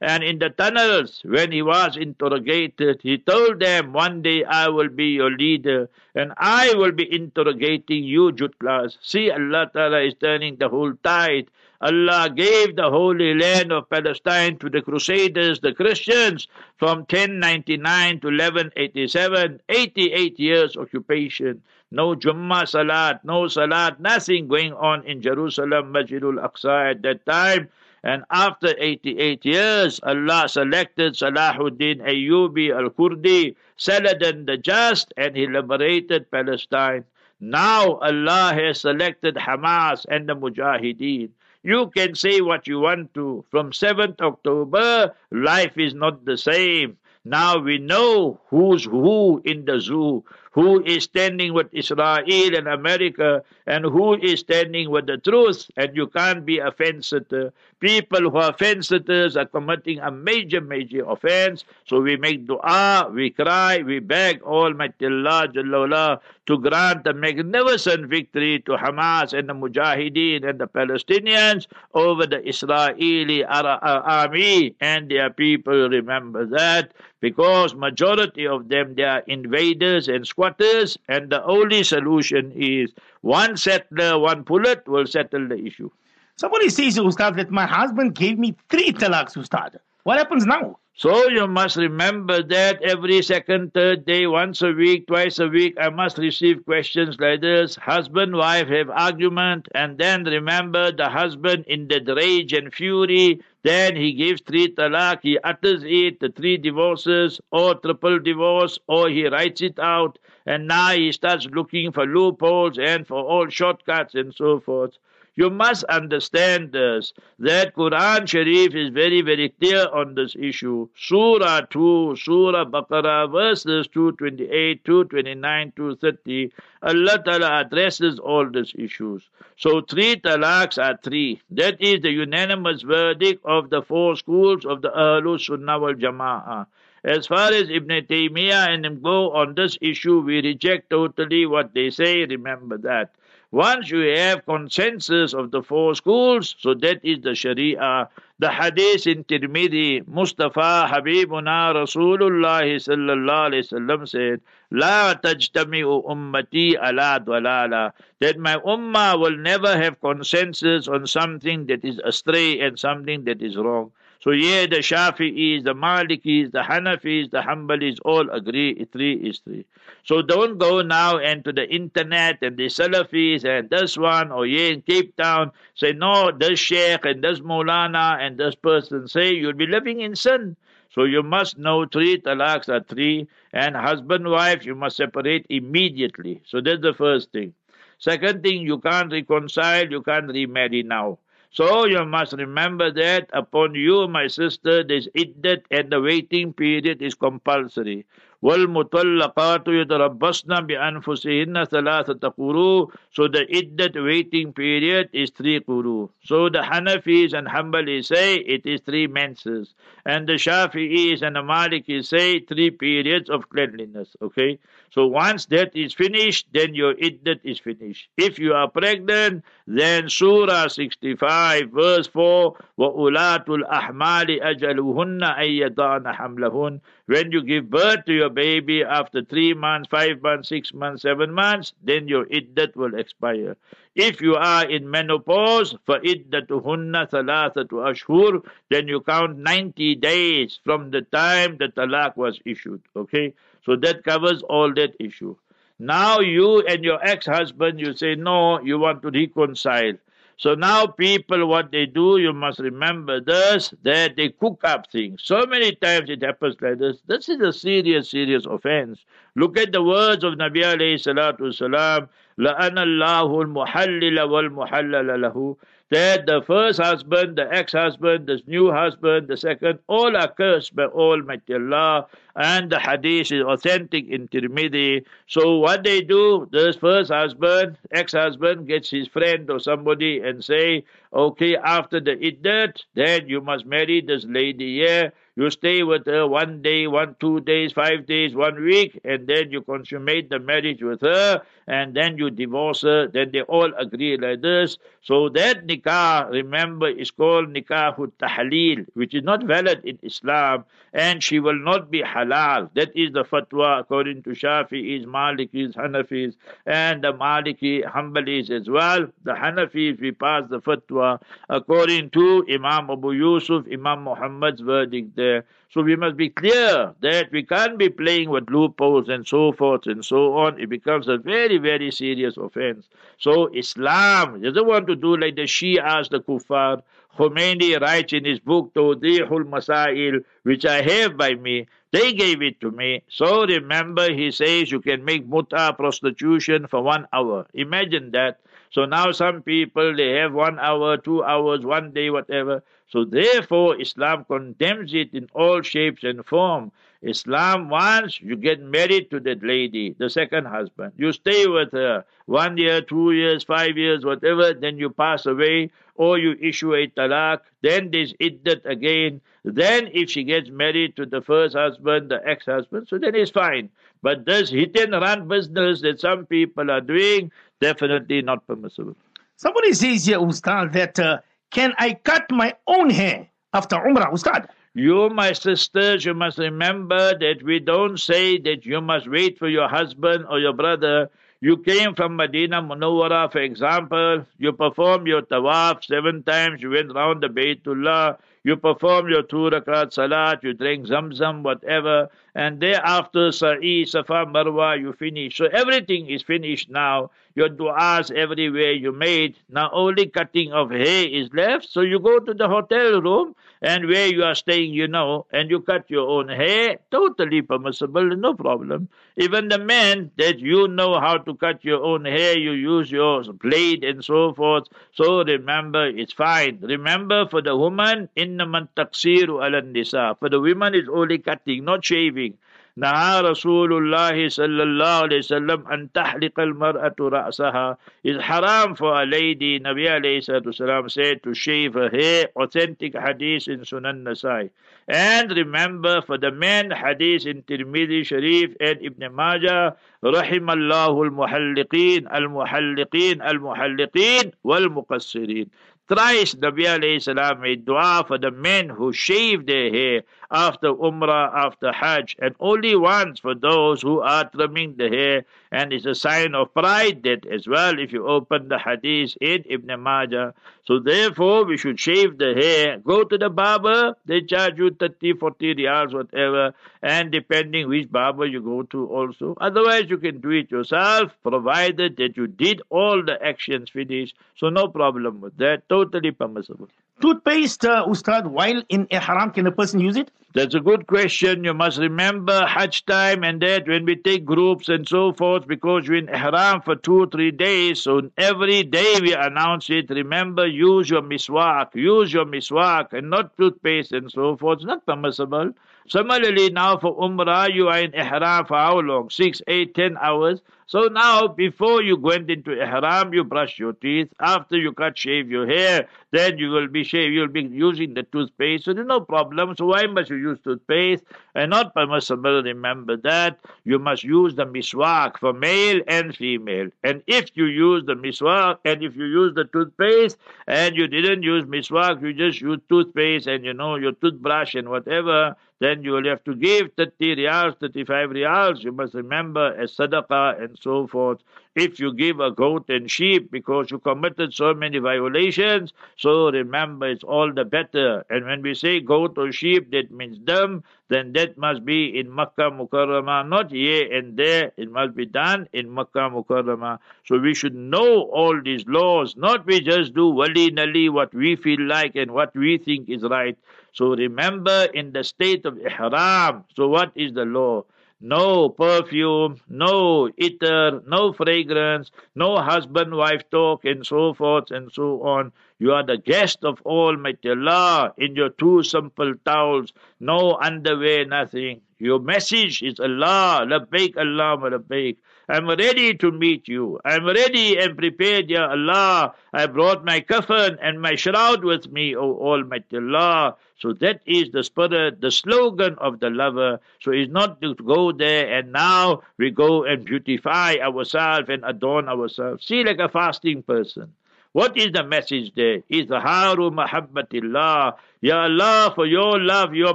and 0.00 0.23
in 0.23 0.38
the 0.38 0.50
tunnels 0.50 1.23
when 1.25 1.52
he 1.52 1.62
was 1.62 1.97
interrogated, 1.97 3.00
he 3.02 3.19
told 3.19 3.61
them, 3.61 3.93
one 3.93 4.23
day 4.23 4.45
I 4.45 4.69
will 4.69 4.88
be 4.88 5.07
your 5.07 5.31
leader 5.31 5.88
and 6.14 6.33
I 6.37 6.75
will 6.75 6.93
be 6.93 7.12
interrogating 7.12 8.05
you, 8.05 8.33
Jutlas. 8.33 8.97
See, 9.00 9.31
Allah 9.31 9.71
Ta'ala 9.73 10.00
is 10.02 10.14
turning 10.21 10.57
the 10.57 10.69
whole 10.69 10.95
tide. 11.02 11.50
Allah 11.81 12.31
gave 12.35 12.76
the 12.76 12.88
holy 12.88 13.35
land 13.35 13.71
of 13.71 13.90
Palestine 13.90 14.57
to 14.59 14.71
the 14.71 14.81
Crusaders, 14.81 15.61
the 15.61 15.75
Christians, 15.75 16.49
from 16.78 17.00
1099 17.00 18.21
to 18.21 18.28
1187, 18.28 19.61
88 19.69 20.40
years 20.40 20.76
occupation. 20.76 21.62
No 21.90 22.14
Jummah 22.14 22.66
Salat, 22.66 23.25
no 23.25 23.47
Salat, 23.47 24.00
nothing 24.00 24.49
going 24.49 24.73
on 24.73 25.05
in 25.05 25.21
Jerusalem, 25.21 25.93
Masjidul 25.93 26.43
Aqsa 26.43 26.93
at 26.93 27.02
that 27.02 27.26
time. 27.26 27.69
And 28.06 28.22
after 28.30 28.72
88 28.78 29.44
years, 29.44 29.98
Allah 30.00 30.48
selected 30.48 31.14
Salahuddin 31.14 32.06
Ayyubi 32.06 32.70
al-Kurdi, 32.70 33.56
Saladin 33.76 34.46
the 34.46 34.56
Just, 34.56 35.12
and 35.16 35.34
he 35.34 35.48
liberated 35.48 36.30
Palestine. 36.30 37.02
Now 37.40 37.96
Allah 37.96 38.54
has 38.54 38.82
selected 38.82 39.34
Hamas 39.34 40.06
and 40.08 40.28
the 40.28 40.36
Mujahideen. 40.36 41.30
You 41.64 41.88
can 41.88 42.14
say 42.14 42.40
what 42.40 42.68
you 42.68 42.78
want 42.78 43.12
to. 43.14 43.44
From 43.50 43.72
7th 43.72 44.20
October, 44.20 45.12
life 45.32 45.76
is 45.76 45.92
not 45.92 46.25
the 46.25 46.38
same. 46.38 46.98
Now 47.25 47.58
we 47.58 47.78
know 47.78 48.38
who's 48.50 48.84
who 48.84 49.42
in 49.44 49.64
the 49.64 49.80
zoo 49.80 50.22
who 50.56 50.82
is 50.82 51.04
standing 51.04 51.52
with 51.52 51.68
Israel 51.72 52.25
and 52.56 52.66
America 52.66 53.42
and 53.66 53.85
who 53.85 54.14
is 54.14 54.40
standing 54.40 54.90
with 54.90 55.06
the 55.06 55.18
truth. 55.18 55.70
And 55.76 55.96
you 55.96 56.06
can't 56.06 56.46
be 56.46 56.58
a 56.58 56.70
fence 56.70 57.08
sitter. 57.08 57.52
People 57.80 58.30
who 58.30 58.38
are 58.38 58.52
fence 58.52 58.88
sitters 58.88 59.37
are 59.37 59.46
committing 59.46 59.99
a 60.00 60.11
major, 60.11 60.61
major 60.61 61.04
offense. 61.04 61.64
So 61.85 62.00
we 62.00 62.16
make 62.16 62.46
dua, 62.46 63.11
we 63.12 63.30
cry, 63.30 63.82
we 63.85 63.99
beg 63.99 64.42
Almighty 64.42 65.06
Allah 65.06 65.49
Jalla 65.49 66.20
to 66.46 66.58
grant 66.58 67.06
a 67.06 67.12
magnificent 67.12 68.06
victory 68.06 68.61
to 68.61 68.73
Hamas 68.73 69.37
and 69.37 69.49
the 69.49 69.52
Mujahideen 69.52 70.49
and 70.49 70.61
the 70.61 70.68
Palestinians 70.68 71.66
over 71.92 72.26
the 72.26 72.46
Israeli 72.49 73.44
army 73.44 74.76
and 74.80 75.11
their 75.11 75.30
people. 75.30 75.88
Remember 75.88 76.46
that 76.46 76.92
because 77.20 77.75
majority 77.75 78.46
of 78.46 78.68
them 78.68 78.94
they 78.94 79.02
are 79.02 79.25
invaders 79.26 80.06
and 80.08 80.26
squatters 80.26 80.96
and 81.08 81.30
the 81.30 81.42
only 81.44 81.82
solution 81.82 82.52
is 82.54 82.92
one 83.20 83.56
settler 83.56 84.18
one 84.18 84.42
bullet 84.42 84.87
will 84.87 85.06
settle 85.06 85.49
the 85.49 85.58
issue. 85.58 85.90
Somebody 86.37 86.68
says 86.68 86.99
ustad 86.99 87.37
that 87.37 87.50
my 87.50 87.66
husband 87.66 88.14
gave 88.14 88.38
me 88.38 88.56
three 88.68 88.92
talaqs 88.92 89.37
ustad. 89.37 89.78
What 90.04 90.18
happens 90.18 90.46
now 90.46 90.78
so 90.98 91.28
you 91.28 91.46
must 91.46 91.76
remember 91.76 92.42
that 92.42 92.82
every 92.82 93.20
second, 93.22 93.74
third 93.74 94.06
day, 94.06 94.26
once 94.26 94.62
a 94.62 94.72
week, 94.72 95.06
twice 95.06 95.38
a 95.38 95.46
week, 95.46 95.76
I 95.78 95.90
must 95.90 96.16
receive 96.16 96.64
questions 96.64 97.20
like 97.20 97.42
this. 97.42 97.76
Husband, 97.76 98.34
wife 98.34 98.68
have 98.68 98.88
argument, 98.90 99.68
and 99.74 99.98
then 99.98 100.24
remember 100.24 100.90
the 100.90 101.10
husband 101.10 101.66
in 101.68 101.88
that 101.88 102.06
rage 102.08 102.54
and 102.54 102.72
fury, 102.72 103.42
then 103.62 103.94
he 103.94 104.14
gives 104.14 104.40
three 104.40 104.74
talaq, 104.74 105.18
he 105.22 105.38
utters 105.38 105.82
it, 105.84 106.18
the 106.20 106.30
three 106.30 106.56
divorces, 106.56 107.40
or 107.50 107.74
triple 107.74 108.18
divorce, 108.18 108.78
or 108.88 109.10
he 109.10 109.26
writes 109.28 109.60
it 109.60 109.78
out, 109.78 110.18
and 110.46 110.66
now 110.66 110.92
he 110.92 111.12
starts 111.12 111.46
looking 111.46 111.92
for 111.92 112.06
loopholes 112.06 112.78
and 112.78 113.06
for 113.06 113.22
all 113.22 113.48
shortcuts 113.48 114.14
and 114.14 114.34
so 114.34 114.60
forth. 114.60 114.96
You 115.38 115.50
must 115.50 115.85
understand 115.85 116.73
this, 116.73 117.12
that 117.38 117.75
Quran 117.75 118.26
Sharif 118.26 118.75
is 118.75 118.88
very, 118.88 119.21
very 119.21 119.50
clear 119.50 119.87
on 119.93 120.14
this 120.14 120.35
issue. 120.35 120.88
Surah 120.97 121.61
2, 121.69 122.16
Surah 122.16 122.64
Baqarah, 122.64 123.31
verses 123.31 123.87
228, 123.88 124.83
229, 124.83 125.73
230, 125.76 126.52
Allah 126.83 127.23
Ta'ala 127.23 127.61
addresses 127.61 128.19
all 128.19 128.49
these 128.49 128.73
issues. 128.78 129.28
So 129.59 129.83
three 129.83 130.16
talaqs 130.16 130.83
are 130.83 130.99
three. 131.02 131.43
That 131.50 131.83
is 131.83 132.00
the 132.00 132.12
unanimous 132.12 132.81
verdict 132.81 133.45
of 133.45 133.69
the 133.69 133.83
four 133.83 134.16
schools 134.16 134.64
of 134.64 134.81
the 134.81 134.88
Ahlul 134.88 135.38
Sunnah 135.38 135.78
wal 135.78 135.95
Jama'ah. 135.95 136.66
As 137.05 137.26
far 137.26 137.52
as 137.52 137.69
Ibn 137.69 138.07
Taymiyyah 138.07 138.71
and 138.71 138.87
him 138.87 139.02
go 139.02 139.33
on 139.33 139.55
this 139.55 139.76
issue, 139.83 140.21
we 140.21 140.40
reject 140.40 140.88
totally 140.88 141.45
what 141.45 141.75
they 141.75 141.90
say. 141.90 142.25
Remember 142.25 142.78
that. 142.78 143.11
Once 143.56 143.90
you 143.90 144.00
have 144.00 144.44
consensus 144.44 145.32
of 145.32 145.50
the 145.50 145.62
four 145.62 145.94
schools, 145.94 146.54
so 146.58 146.75
that 146.75 147.00
is 147.02 147.20
the 147.22 147.34
Sharia. 147.34 148.06
The 148.38 148.50
Hadith 148.50 149.06
in 149.06 149.25
Tirmidhi, 149.25 150.06
Mustafa 150.06 150.86
Habibuna 150.92 151.72
Rasulullah 151.72 152.68
sallallahu 152.68 153.48
alayhi 153.48 153.64
wasallam 153.64 154.06
said, 154.06 154.42
La 154.70 155.14
tajtami'u 155.14 156.04
ummati 156.04 156.75
ala 156.76 157.18
dwalala. 157.18 157.92
That 158.20 158.36
my 158.36 158.56
ummah 158.56 159.18
will 159.18 159.38
never 159.38 159.75
have 159.75 160.02
consensus 160.02 160.86
on 160.86 161.06
something 161.06 161.64
that 161.68 161.82
is 161.82 161.98
astray 162.04 162.60
and 162.60 162.78
something 162.78 163.25
that 163.25 163.40
is 163.40 163.56
wrong. 163.56 163.90
So 164.20 164.30
yeah, 164.30 164.66
the 164.66 164.78
Shafi'is, 164.78 165.64
the 165.64 165.75
Malikis, 165.75 166.50
the 166.52 166.61
Hanafis, 166.61 167.30
the 167.30 167.40
Hanbalis 167.40 167.99
all 168.04 168.28
agree 168.30 168.85
three 168.92 169.14
is 169.14 169.38
three. 169.38 169.64
So 170.04 170.23
don't 170.23 170.58
go 170.58 170.82
now 170.82 171.18
and 171.18 171.44
to 171.44 171.52
the 171.52 171.68
internet 171.73 172.38
and 172.42 172.56
the 172.56 172.66
Salafis 172.66 173.44
and 173.44 173.70
this 173.70 173.96
one 173.96 174.32
or 174.32 174.46
yeah 174.46 174.73
in 174.73 174.82
Cape 174.82 175.16
Town 175.16 175.52
say 175.75 175.92
no, 175.92 176.30
this 176.37 176.58
Sheikh 176.58 177.04
and 177.04 177.23
this 177.23 177.40
Maulana 177.40 178.18
and 178.20 178.38
this 178.38 178.54
person 178.54 179.06
say 179.08 179.32
you'll 179.35 179.52
be 179.52 179.66
living 179.66 180.00
in 180.00 180.16
sin. 180.16 180.56
So 180.90 181.04
you 181.04 181.23
must 181.23 181.58
know 181.58 181.85
three 181.87 182.18
talaqs 182.20 182.68
are 182.68 182.82
three 182.82 183.28
and 183.52 183.76
husband 183.76 184.28
wife 184.28 184.64
you 184.64 184.75
must 184.75 184.96
separate 184.96 185.46
immediately. 185.50 186.42
So 186.46 186.61
that's 186.61 186.82
the 186.82 186.94
first 186.94 187.32
thing. 187.32 187.54
Second 187.99 188.42
thing, 188.42 188.62
you 188.62 188.78
can't 188.78 189.11
reconcile, 189.12 189.88
you 189.90 190.02
can't 190.02 190.28
remarry 190.28 190.82
now. 190.82 191.18
So 191.56 191.86
you 191.86 192.04
must 192.04 192.34
remember 192.34 192.92
that 192.92 193.30
upon 193.32 193.75
you, 193.75 194.06
my 194.06 194.28
sister, 194.28 194.84
this 194.84 195.08
iddat 195.16 195.64
and 195.72 195.90
the 195.90 196.00
waiting 196.00 196.52
period 196.52 197.02
is 197.02 197.16
compulsory 197.16 198.06
wal 198.43 198.66
mutallaqatu 198.66 199.76
yatarabbasna 199.81 200.66
bi 200.66 200.75
anfusihinna 200.75 201.66
thalathata 201.66 202.31
quru 202.35 202.90
so 203.11 203.28
the 203.28 203.47
iddat 203.50 203.95
waiting 204.02 204.52
period 204.52 205.09
is 205.12 205.31
three 205.31 205.61
quru 205.61 206.09
so 206.26 206.49
the 206.49 206.59
Hanafis 206.59 207.33
and 207.35 207.47
Hanbalis 207.47 208.07
say 208.07 208.37
it 208.37 208.66
is 208.66 208.81
three 208.81 209.07
menses. 209.07 209.75
And 210.05 210.28
the 210.28 210.35
Shafi'is 210.35 211.23
and 211.23 211.37
the 211.37 211.40
Malikis 211.40 212.07
say 212.07 212.40
three 212.40 212.71
periods 212.71 213.31
of 213.31 213.49
cleanliness. 213.49 214.16
Okay? 214.21 214.59
So 214.90 215.07
once 215.07 215.47
that 215.47 215.76
is 215.76 215.95
finished 215.95 216.49
then 216.52 216.75
your 216.75 216.95
iddat 216.95 217.40
is 217.45 217.59
finished. 217.59 218.09
If 218.16 218.38
you 218.38 218.55
are 218.55 218.69
pregnant 218.69 219.45
then 219.66 220.09
surah 220.09 220.69
65 220.69 221.71
verse 221.71 222.07
4 222.09 222.57
wa 222.76 222.90
ulatul 222.90 223.62
ahmali 223.71 224.40
ajaluhunna 224.40 225.38
ayyadana 225.38 226.16
hamlahun 226.16 226.81
when 227.06 227.30
you 227.30 227.42
give 227.42 227.70
birth 227.70 228.04
to 228.06 228.12
your 228.12 228.30
baby 228.30 228.82
after 228.82 229.22
three 229.22 229.54
months, 229.54 229.88
five 229.88 230.20
months, 230.22 230.48
six 230.48 230.75
months, 230.75 231.02
seven 231.02 231.32
months, 231.32 231.72
then 231.82 232.08
your 232.08 232.26
iddat 232.26 232.75
will 232.75 232.94
expire. 232.98 233.56
If 233.94 234.20
you 234.20 234.34
are 234.34 234.68
in 234.68 234.90
menopause, 234.90 235.75
for 235.86 236.00
iddatuhunna 236.00 237.08
thalathatu 237.10 237.88
ashhur, 237.88 238.42
then 238.70 238.88
you 238.88 239.00
count 239.00 239.38
90 239.38 239.94
days 239.96 240.58
from 240.64 240.90
the 240.90 241.02
time 241.02 241.56
the 241.58 241.68
talaq 241.68 242.16
was 242.16 242.40
issued. 242.44 242.82
Okay? 242.94 243.34
So 243.64 243.76
that 243.76 244.04
covers 244.04 244.42
all 244.42 244.75
that 244.75 244.94
issue. 244.98 245.36
Now 245.78 246.20
you 246.20 246.60
and 246.66 246.82
your 246.84 247.02
ex-husband, 247.04 247.78
you 247.78 247.94
say, 247.94 248.14
no, 248.14 248.60
you 248.60 248.78
want 248.78 249.02
to 249.02 249.10
reconcile. 249.10 249.92
So 250.38 250.55
now 250.55 250.88
people, 250.88 251.45
what 251.45 251.71
they 251.71 251.86
do, 251.86 252.17
you 252.17 252.33
must 252.33 252.57
remember 252.60 253.21
this, 253.21 253.74
that 253.83 254.15
they 254.15 254.29
cook 254.29 254.62
up 254.63 254.91
things. 254.91 255.21
So 255.24 255.45
many 255.45 255.75
times 255.75 256.10
it 256.10 256.24
happens 256.24 256.55
like 256.62 256.79
this. 256.79 256.98
This 257.05 257.29
is 257.29 257.39
a 257.41 257.53
serious, 257.53 258.10
serious 258.10 258.48
offense. 258.48 259.05
Look 259.36 259.57
at 259.60 259.71
the 259.71 259.83
words 259.83 260.24
of 260.24 260.33
Nabi 260.33 260.63
alayhi 260.63 260.95
salatu 260.95 261.53
salam, 261.53 262.10
لَأَنَ 262.39 262.75
اللَّهُ 262.75 263.45
الْمُحَلِّلَ 263.45 264.17
وَالْمُحَلَّلَ 264.17 265.31
لَهُ 265.31 265.57
that 265.91 266.25
the 266.25 266.41
first 266.48 266.79
husband, 266.79 267.36
the 267.38 267.53
ex-husband, 267.53 268.25
the 268.25 268.41
new 268.48 268.71
husband, 268.71 269.27
the 269.27 269.36
second, 269.36 269.77
all 269.88 270.15
are 270.15 270.29
cursed 270.29 270.74
by 270.74 270.86
Almighty 270.86 271.53
Allah. 271.53 272.07
and 272.37 272.71
the 272.71 272.78
hadith 272.78 273.33
is 273.33 273.43
authentic 273.43 274.09
in 274.09 274.28
Tirmidhi. 274.28 275.05
So 275.26 275.57
what 275.59 275.83
they 275.85 276.02
do, 276.02 276.47
the 276.52 276.76
first 276.78 277.11
husband, 277.11 277.78
ex-husband 277.90 278.69
gets 278.69 278.90
his 278.90 279.09
friend 279.09 279.50
or 279.50 279.59
somebody 279.59 280.21
and 280.21 280.45
say, 280.45 280.85
okay, 281.12 281.57
after 281.57 281.99
the 281.99 282.16
iddat, 282.16 282.83
then 282.95 283.28
you 283.28 283.40
must 283.40 283.64
marry 283.64 284.02
this 284.02 284.25
lady 284.28 284.76
here. 284.76 285.12
You 285.38 285.50
stay 285.50 285.83
with 285.83 286.07
her 286.07 286.26
one 286.26 286.62
day, 286.62 286.87
one, 286.87 287.14
two 287.21 287.40
days, 287.40 287.73
five 287.73 288.07
days, 288.07 288.35
one 288.35 288.62
week, 288.62 288.99
and 289.05 289.26
then 289.26 289.50
you 289.50 289.61
consummate 289.61 290.31
the 290.31 290.38
marriage 290.38 290.83
with 290.83 291.02
her, 291.02 291.43
and 291.66 291.95
then 291.95 292.16
you 292.16 292.31
divorce 292.31 292.81
her. 292.83 293.07
Then 293.09 293.33
they 293.33 293.43
all 293.43 293.71
agree 293.78 294.16
like 294.16 294.40
this. 294.40 294.78
So 295.02 295.28
that 295.31 295.66
nikah, 295.66 296.31
remember, 296.31 296.88
is 296.88 297.11
called 297.11 297.52
nikahut 297.52 298.12
tahleel, 298.19 298.87
which 298.95 299.14
is 299.14 299.25
not 299.25 299.45
valid 299.45 299.85
in 299.85 299.99
Islam, 300.02 300.64
and 300.95 301.23
she 301.23 301.38
will 301.38 301.59
not 301.59 301.90
be 301.90 302.02
halal. 302.02 302.25
That 302.28 302.90
is 302.95 303.12
the 303.12 303.25
fatwa 303.25 303.80
according 303.80 304.23
to 304.25 304.30
Shafi'is, 304.30 305.04
Malikis, 305.04 305.75
Hanafis, 305.75 306.35
and 306.66 307.02
the 307.02 307.12
Maliki 307.12 307.85
Hanbalis 307.85 308.50
as 308.50 308.68
well. 308.68 309.06
The 309.25 309.33
Hanafis, 309.33 310.00
we 310.00 310.12
pass 310.12 310.45
the 310.49 310.61
fatwa 310.61 311.21
according 311.49 312.11
to 312.11 312.45
Imam 312.50 312.90
Abu 312.90 313.12
Yusuf, 313.12 313.66
Imam 313.71 314.04
Muhammad's 314.04 314.61
verdict 314.61 315.16
there. 315.16 315.45
So 315.71 315.83
we 315.83 315.97
must 315.97 316.16
be 316.16 316.30
clear 316.30 316.95
that 317.00 317.30
we 317.33 317.42
can't 317.42 317.76
be 317.76 317.88
playing 317.88 318.30
with 318.30 318.49
loopholes 318.49 319.09
and 319.09 319.26
so 319.26 319.52
forth 319.52 319.87
and 319.87 320.04
so 320.04 320.35
on. 320.35 320.61
It 320.61 320.68
becomes 320.68 321.09
a 321.09 321.18
very, 321.18 321.59
very 321.59 321.90
serious 321.90 322.37
offense. 322.37 322.88
So 323.18 323.49
Islam 323.54 324.40
doesn't 324.40 324.66
want 324.66 324.87
to 324.87 324.97
do 324.97 325.16
like 325.16 325.37
the 325.37 325.42
Shias, 325.42 326.09
the 326.09 326.21
Kuffar. 326.21 326.83
Khomeini 327.18 327.80
writes 327.80 328.12
in 328.12 328.26
his 328.26 328.38
book 328.38 328.75
Tawdihul 328.75 329.45
Masail, 329.45 330.23
which 330.42 330.66
I 330.66 330.83
have 330.83 331.16
by 331.16 331.35
me, 331.35 331.66
they 331.93 332.12
gave 332.12 332.43
it 332.43 332.61
to 332.61 332.71
me. 332.71 333.02
So 333.09 333.47
remember, 333.47 334.12
he 334.12 334.31
says 334.31 334.71
you 334.71 334.81
can 334.81 335.05
make 335.05 335.26
muta 335.26 335.75
prostitution 335.76 336.66
for 336.66 336.83
one 336.83 337.07
hour. 337.12 337.47
Imagine 337.55 338.11
that. 338.12 338.40
So 338.71 338.85
now 338.85 339.12
some 339.12 339.43
people 339.43 339.95
they 339.97 340.11
have 340.19 340.35
one 340.35 340.59
hour, 340.59 340.97
two 340.97 341.23
hours, 341.25 341.64
one 341.64 341.93
day, 341.93 342.11
whatever. 342.11 342.62
So 342.88 343.05
therefore, 343.05 343.81
Islam 343.81 344.25
condemns 344.25 344.95
it 344.95 345.14
in 345.14 345.28
all 345.35 345.62
shapes 345.62 346.05
and 346.05 346.25
form. 346.25 346.73
Islam 347.06 347.68
wants 347.68 348.20
you 348.20 348.34
get 348.36 348.60
married 348.60 349.10
to 349.12 349.20
that 349.20 349.42
lady, 349.42 349.94
the 349.96 350.10
second 350.10 350.46
husband. 350.46 350.92
You 350.96 351.12
stay 351.12 351.46
with 351.46 351.70
her 351.72 352.04
one 352.26 352.58
year, 352.58 352.80
two 352.80 353.12
years, 353.12 353.44
five 353.44 353.78
years, 353.78 354.04
whatever. 354.04 354.52
Then 354.52 354.76
you 354.76 354.90
pass 354.90 355.25
away, 355.25 355.70
or 355.94 356.18
you 356.18 356.32
issue 356.40 356.75
a 356.75 356.88
talaq. 356.88 357.40
Then 357.62 357.90
there's 357.92 358.12
iddat 358.14 358.66
again. 358.66 359.20
Then 359.44 359.88
if 359.92 360.10
she 360.10 360.25
gets 360.25 360.50
married 360.50 360.96
to 360.96 361.06
the 361.06 361.20
first 361.22 361.54
husband, 361.54 362.10
the 362.10 362.20
ex-husband, 362.26 362.88
so 362.88 362.98
then 362.98 363.14
it's 363.14 363.30
fine. 363.30 363.70
But 364.02 364.26
this 364.26 364.50
hit 364.50 364.76
and 364.76 364.92
run 364.92 365.28
business 365.28 365.82
that 365.82 366.00
some 366.00 366.26
people 366.26 366.70
are 366.70 366.80
doing, 366.80 367.30
definitely 367.60 368.22
not 368.22 368.46
permissible. 368.48 368.96
Somebody 369.36 369.72
says 369.75 370.06
here, 370.06 370.18
Ustad, 370.18 370.72
that 370.72 370.98
uh, 370.98 371.18
can 371.50 371.72
I 371.78 371.94
cut 371.94 372.25
my 372.30 372.54
own 372.66 372.90
hair 372.90 373.28
after 373.52 373.76
Umrah, 373.76 374.12
Ustad? 374.12 374.48
You, 374.78 375.09
my 375.09 375.33
sisters, 375.33 376.04
you 376.04 376.12
must 376.12 376.37
remember 376.37 377.18
that 377.18 377.42
we 377.42 377.61
don't 377.61 377.99
say 377.99 378.37
that 378.40 378.66
you 378.66 378.83
must 378.83 379.09
wait 379.09 379.38
for 379.38 379.49
your 379.49 379.68
husband 379.68 380.26
or 380.28 380.38
your 380.38 380.52
brother. 380.52 381.09
You 381.40 381.56
came 381.56 381.95
from 381.95 382.14
Medina 382.16 382.61
Munawwara, 382.61 383.33
for 383.33 383.38
example, 383.38 384.26
you 384.37 384.52
perform 384.52 385.06
your 385.06 385.23
tawaf 385.23 385.83
seven 385.83 386.23
times, 386.25 386.61
you 386.61 386.68
went 386.68 386.92
round 386.92 387.23
the 387.23 387.28
Baytullah, 387.28 388.18
you 388.45 388.59
perform 388.59 389.09
your 389.09 389.23
two 389.23 389.49
rakat 389.49 389.95
salat, 389.95 390.42
you 390.42 390.52
drink 390.52 390.87
zamzam, 390.87 391.42
whatever, 391.42 392.11
and 392.35 392.61
thereafter 392.61 393.33
sa'i, 393.33 393.87
safa, 393.87 394.26
marwa, 394.26 394.78
you 394.78 394.92
finish. 394.92 395.38
So 395.38 395.47
everything 395.47 396.11
is 396.11 396.23
finished 396.23 396.68
now. 396.68 397.12
Your 397.37 397.49
du'as 397.50 398.11
everywhere 398.11 398.73
you 398.73 398.93
made. 398.93 399.37
Now 399.49 399.71
only 399.73 400.07
cutting 400.07 400.52
of 400.52 400.71
hair 400.71 401.07
is 401.07 401.28
left. 401.35 401.69
So 401.69 401.83
you 401.83 402.00
go 402.00 402.19
to 402.19 402.35
the 402.35 402.49
hotel 402.49 403.00
room 403.02 403.37
and 403.62 403.87
where 403.87 404.07
you 404.07 404.25
are 404.25 404.35
staying, 404.35 404.73
you 404.73 404.88
know, 404.88 405.26
and 405.33 405.50
you 405.50 405.61
cut 405.61 405.90
your 405.90 406.09
own 406.09 406.28
hair. 406.28 406.78
Totally 406.90 407.43
permissible, 407.43 408.05
no 408.16 408.33
problem. 408.35 408.88
Even 409.19 409.49
the 409.49 409.59
men 409.59 410.11
that 410.16 410.38
you 410.38 410.66
know 410.69 410.99
how 410.99 411.19
to 411.19 411.35
cut 411.35 411.62
your 411.64 411.83
own 411.85 412.07
hair, 412.07 412.38
you 412.38 412.52
use 412.52 412.90
your 412.90 413.23
blade 413.25 413.85
and 413.85 414.05
so 414.05 414.33
forth. 414.33 414.69
So 414.93 415.23
remember, 415.23 415.87
it's 415.87 416.12
fine. 416.14 416.59
Remember 416.62 417.28
for 417.28 417.43
the 417.43 417.57
woman, 417.57 418.09
in 418.16 418.38
innaman 418.38 418.69
taqsiru 418.76 419.45
ala 419.47 419.62
nisa. 419.62 420.16
For 420.19 420.28
the 420.31 420.40
women, 420.40 420.75
it's 420.75 420.88
only 420.88 421.19
cutting, 421.19 421.64
not 421.64 421.85
shaving. 421.85 422.38
نهى 422.78 423.21
رسول 423.21 423.73
الله 423.73 424.28
صلى 424.28 424.62
الله 424.62 424.87
عليه 425.02 425.18
وسلم 425.18 425.66
أن 425.68 425.92
تحلق 425.92 426.40
المرأة 426.40 426.97
رأسها 427.00 427.76
is 428.04 428.21
haram 428.21 428.76
for 428.76 429.00
a 429.02 429.06
lady 429.06 429.59
Nabi 429.59 429.87
alayhi 429.88 430.21
wasalam 430.21 430.90
said 430.90 431.23
to 431.23 431.33
shave 431.33 431.73
her 431.75 431.88
hair 431.88 432.28
authentic 432.37 432.92
hadith 432.95 433.49
in 433.49 433.61
Sunan 433.61 434.02
Nasai 434.04 434.50
and 434.88 435.30
remember 435.30 436.02
for 436.02 436.18
the 436.18 436.30
men 436.30 436.71
hadith 436.71 437.25
in 437.25 437.42
Tirmidhi 437.42 438.04
Sharif 438.04 438.54
and 438.61 438.78
Ibn 438.83 439.14
Majah 439.14 439.76
رحم 440.04 440.50
الله 440.50 441.02
المحلقين 441.02 442.09
المحلقين 442.14 443.23
المحلقين 443.23 444.30
والمقصرين 444.45 445.47
Thrice 445.88 446.35
Nabi 446.35 447.00
salam 447.00 447.40
made 447.43 447.64
dua 447.64 448.02
for 448.09 448.19
the 448.19 448.33
men 448.33 448.69
who 448.69 448.93
shave 448.93 449.47
their 449.47 449.71
hair 449.71 450.02
after 450.33 450.75
Umrah, 450.75 451.33
after 451.33 451.71
Hajj, 451.71 452.16
and 452.19 452.35
only 452.40 452.75
once 452.75 453.21
for 453.21 453.37
those 453.37 453.83
who 453.83 454.00
are 454.00 454.28
trimming 454.28 454.75
the 454.76 454.88
hair. 454.88 455.25
And 455.52 455.73
it's 455.73 455.87
a 455.87 455.95
sign 455.95 456.35
of 456.35 456.52
pride 456.52 457.05
that 457.05 457.25
as 457.26 457.47
well 457.47 457.78
if 457.78 457.93
you 457.93 458.05
open 458.05 458.49
the 458.49 458.59
hadith 458.59 459.16
in 459.21 459.45
Ibn 459.49 459.81
Majah. 459.81 460.35
So 460.66 460.81
therefore 460.81 461.44
we 461.44 461.57
should 461.57 461.79
shave 461.79 462.18
the 462.18 462.35
hair. 462.35 462.79
Go 462.79 463.05
to 463.05 463.16
the 463.16 463.31
barber, 463.31 463.94
they 464.05 464.22
charge 464.22 464.59
you 464.59 464.70
30, 464.70 465.12
40 465.14 465.55
riyals, 465.55 465.94
whatever, 465.94 466.55
and 466.83 467.12
depending 467.12 467.68
which 467.68 467.90
barber 467.90 468.26
you 468.26 468.40
go 468.40 468.64
to 468.64 468.87
also. 468.88 469.37
Otherwise 469.40 469.85
you 469.88 469.98
can 469.98 470.20
do 470.20 470.31
it 470.31 470.50
yourself, 470.50 471.12
provided 471.22 471.96
that 471.98 472.16
you 472.16 472.26
did 472.26 472.62
all 472.68 473.02
the 473.05 473.16
actions 473.24 473.70
finished. 473.70 474.16
So 474.37 474.48
no 474.48 474.66
problem 474.66 475.20
with 475.20 475.37
that. 475.37 475.68
Totally 475.68 476.11
permissible. 476.11 476.68
Toothpaste, 477.00 477.64
uh, 477.66 477.85
Ustad, 477.87 478.26
while 478.26 478.62
in 478.70 478.87
Ihram, 478.90 479.30
can 479.30 479.46
a 479.46 479.52
person 479.52 479.80
use 479.80 479.96
it? 479.96 480.11
That's 480.35 480.54
a 480.54 480.61
good 480.61 480.87
question. 480.87 481.44
You 481.44 481.54
must 481.54 481.78
remember 481.78 482.46
Hajj 482.46 482.85
time 482.87 483.22
and 483.22 483.40
that 483.42 483.66
when 483.68 483.85
we 483.85 483.96
take 483.96 484.24
groups 484.24 484.68
and 484.68 484.87
so 484.87 485.12
forth, 485.12 485.46
because 485.46 485.87
you're 485.87 485.96
in 485.96 486.09
Ihram 486.09 486.62
for 486.62 486.76
two 486.76 487.02
or 487.02 487.06
three 487.06 487.30
days, 487.30 487.82
so 487.82 488.11
every 488.16 488.62
day 488.62 488.98
we 489.00 489.14
announce 489.14 489.70
it. 489.70 489.88
Remember, 489.90 490.46
use 490.46 490.90
your 490.90 491.02
miswak, 491.02 491.74
use 491.74 492.12
your 492.12 492.26
miswak, 492.26 492.92
and 492.92 493.11
not 493.11 493.37
toothpaste 493.37 493.92
and 493.92 494.11
so 494.11 494.37
forth. 494.37 494.59
It's 494.59 494.66
not 494.66 494.85
permissible. 494.85 495.52
Similarly, 495.88 496.51
now 496.51 496.79
for 496.79 496.96
Umrah, 496.96 497.53
you 497.53 497.68
are 497.68 497.81
in 497.81 497.92
Ihram 497.92 498.46
for 498.46 498.57
how 498.57 498.79
long? 498.81 499.11
Six, 499.11 499.42
eight, 499.46 499.75
ten 499.75 499.96
hours. 499.99 500.40
So 500.68 500.88
now, 500.88 501.29
before 501.29 501.81
you 501.81 501.96
went 501.96 502.29
into 502.29 502.51
ihram, 502.51 503.14
you 503.14 503.22
brush 503.22 503.57
your 503.57 503.72
teeth. 503.75 504.09
After 504.18 504.57
you 504.57 504.72
cut, 504.72 504.99
shave 504.99 505.31
your 505.31 505.46
hair, 505.46 505.87
then 506.11 506.38
you 506.38 506.51
will 506.51 506.66
be 506.66 506.83
shave. 506.83 507.12
You'll 507.12 507.29
be 507.29 507.42
using 507.42 507.94
the 507.94 508.03
toothpaste. 508.03 508.64
So 508.64 508.75
there's 508.75 508.88
no 508.88 508.99
problem. 508.99 509.55
So 509.55 509.66
why 509.66 509.87
must 509.87 510.11
you 510.11 510.16
use 510.16 510.40
toothpaste? 510.42 511.05
And 511.37 511.51
not 511.51 511.72
permissible. 511.72 512.42
Remember 512.42 512.96
that 512.96 513.38
you 513.62 513.79
must 513.79 514.03
use 514.03 514.35
the 514.35 514.44
miswak 514.44 515.18
for 515.20 515.33
male 515.33 515.83
and 515.87 516.16
female. 516.16 516.70
And 516.83 517.01
if 517.07 517.31
you 517.35 517.44
use 517.44 517.85
the 517.87 517.94
miswak 517.94 518.59
and 518.64 518.83
if 518.83 518.96
you 518.96 519.05
use 519.05 519.35
the 519.37 519.44
toothpaste 519.44 520.18
and 520.49 520.75
you 520.75 520.88
didn't 520.88 521.22
use 521.22 521.44
miswak, 521.44 522.03
you 522.03 522.12
just 522.12 522.40
use 522.40 522.59
toothpaste 522.68 523.29
and 523.29 523.44
you 523.44 523.55
know 523.55 523.77
your 523.77 523.92
toothbrush 523.92 524.57
and 524.57 524.68
whatever 524.68 525.37
then 525.59 525.83
you 525.83 525.92
will 525.92 526.07
have 526.07 526.23
to 526.25 526.35
give 526.35 526.71
30 526.77 527.16
riyals, 527.16 527.59
35 527.59 528.11
riyals. 528.11 528.62
You 528.62 528.73
must 528.73 528.95
remember 528.95 529.55
as 529.59 529.75
sadaqah 529.77 530.42
and 530.42 530.59
so 530.59 530.87
forth. 530.87 531.21
If 531.55 531.81
you 531.81 531.95
give 531.95 532.21
a 532.21 532.31
goat 532.31 532.69
and 532.69 532.90
sheep 532.90 533.31
because 533.31 533.71
you 533.71 533.79
committed 533.79 534.35
so 534.35 534.53
many 534.53 534.79
violations, 534.79 535.73
so 535.97 536.31
remember 536.31 536.87
it's 536.87 537.03
all 537.05 537.33
the 537.33 537.47
better. 537.47 538.05
And 538.11 538.27
when 538.27 538.42
we 538.42 538.53
say 538.53 538.81
goat 538.81 539.16
or 539.16 539.33
sheep, 539.33 539.71
that 539.71 539.90
means 539.90 540.19
them, 540.27 540.64
then 540.88 541.14
that 541.14 541.38
must 541.38 541.64
be 541.64 541.99
in 541.99 542.14
Makkah 542.14 542.51
Mukarramah, 542.51 543.27
not 543.27 543.51
here 543.51 543.90
and 543.90 544.19
there. 544.19 544.53
It 544.59 544.71
must 544.71 544.95
be 544.95 545.07
done 545.07 545.49
in 545.55 545.73
Makkah 545.73 546.11
Mukarramah. 546.11 546.79
So 547.07 547.19
we 547.19 547.35
should 547.35 547.55
know 547.55 548.03
all 548.03 548.38
these 548.42 548.66
laws, 548.66 549.16
not 549.16 549.47
we 549.47 549.61
just 549.61 549.95
do 549.95 550.11
wali 550.11 550.51
nali 550.51 550.90
what 550.90 551.14
we 551.14 551.37
feel 551.37 551.62
like 551.62 551.97
and 551.97 552.11
what 552.11 552.35
we 552.37 552.59
think 552.59 552.90
is 552.90 553.03
right. 553.03 553.38
So 553.76 553.94
remember 553.94 554.68
in 554.72 554.92
the 554.92 555.04
state 555.04 555.44
of 555.44 555.58
ihram, 555.58 556.44
so 556.56 556.68
what 556.68 556.92
is 556.94 557.12
the 557.12 557.24
law? 557.24 557.64
no 558.00 558.50
perfume, 558.50 559.40
no 559.48 560.10
ether, 560.18 560.82
no 560.86 561.12
fragrance, 561.12 561.90
no 562.14 562.36
husband 562.36 562.94
wife 562.94 563.22
talk, 563.30 563.64
and 563.64 563.86
so 563.86 564.12
forth 564.12 564.50
and 564.50 564.70
so 564.70 565.02
on. 565.02 565.32
You 565.58 565.72
are 565.72 565.84
the 565.84 565.96
guest 565.96 566.44
of 566.44 566.60
Almighty 566.66 567.30
Allah 567.30 567.94
in 567.96 568.14
your 568.14 568.28
two 568.28 568.62
simple 568.62 569.14
towels, 569.24 569.72
no 569.98 570.34
underwear, 570.34 571.06
nothing. 571.06 571.62
Your 571.78 571.98
message 571.98 572.62
is 572.62 572.78
Allah, 572.80 573.46
labbaik 573.48 573.96
Allah, 573.96 574.36
labbaik. 574.36 574.96
I'm 575.28 575.48
ready 575.48 575.92
to 575.94 576.12
meet 576.12 576.46
you. 576.46 576.78
I'm 576.84 577.04
ready 577.04 577.58
and 577.58 577.76
prepared, 577.76 578.30
Ya 578.30 578.48
Allah. 578.48 579.14
I 579.32 579.46
brought 579.46 579.84
my 579.84 580.00
coffin 580.00 580.56
and 580.62 580.80
my 580.80 580.94
shroud 580.94 581.42
with 581.42 581.70
me, 581.70 581.96
O 581.96 582.14
Almighty 582.14 582.76
Allah. 582.76 583.34
So 583.58 583.72
that 583.74 584.02
is 584.06 584.30
the 584.30 584.44
spirit, 584.44 585.00
the 585.00 585.10
slogan 585.10 585.74
of 585.78 585.98
the 585.98 586.10
lover. 586.10 586.60
So 586.80 586.92
it's 586.92 587.10
not 587.10 587.42
to 587.42 587.54
go 587.56 587.90
there 587.90 588.32
and 588.38 588.52
now 588.52 589.02
we 589.18 589.32
go 589.32 589.64
and 589.64 589.84
beautify 589.84 590.56
ourselves 590.62 591.28
and 591.28 591.42
adorn 591.44 591.88
ourselves. 591.88 592.46
See, 592.46 592.62
like 592.62 592.78
a 592.78 592.88
fasting 592.88 593.42
person. 593.42 593.94
What 594.32 594.56
is 594.56 594.72
the 594.72 594.84
message 594.84 595.32
there? 595.34 595.60
Izharu 595.72 596.52
mahabbatillah. 596.52 597.74
Ya 598.07 598.23
Allah, 598.23 598.71
for 598.73 598.87
your 598.87 599.19
love, 599.19 599.53
your 599.53 599.75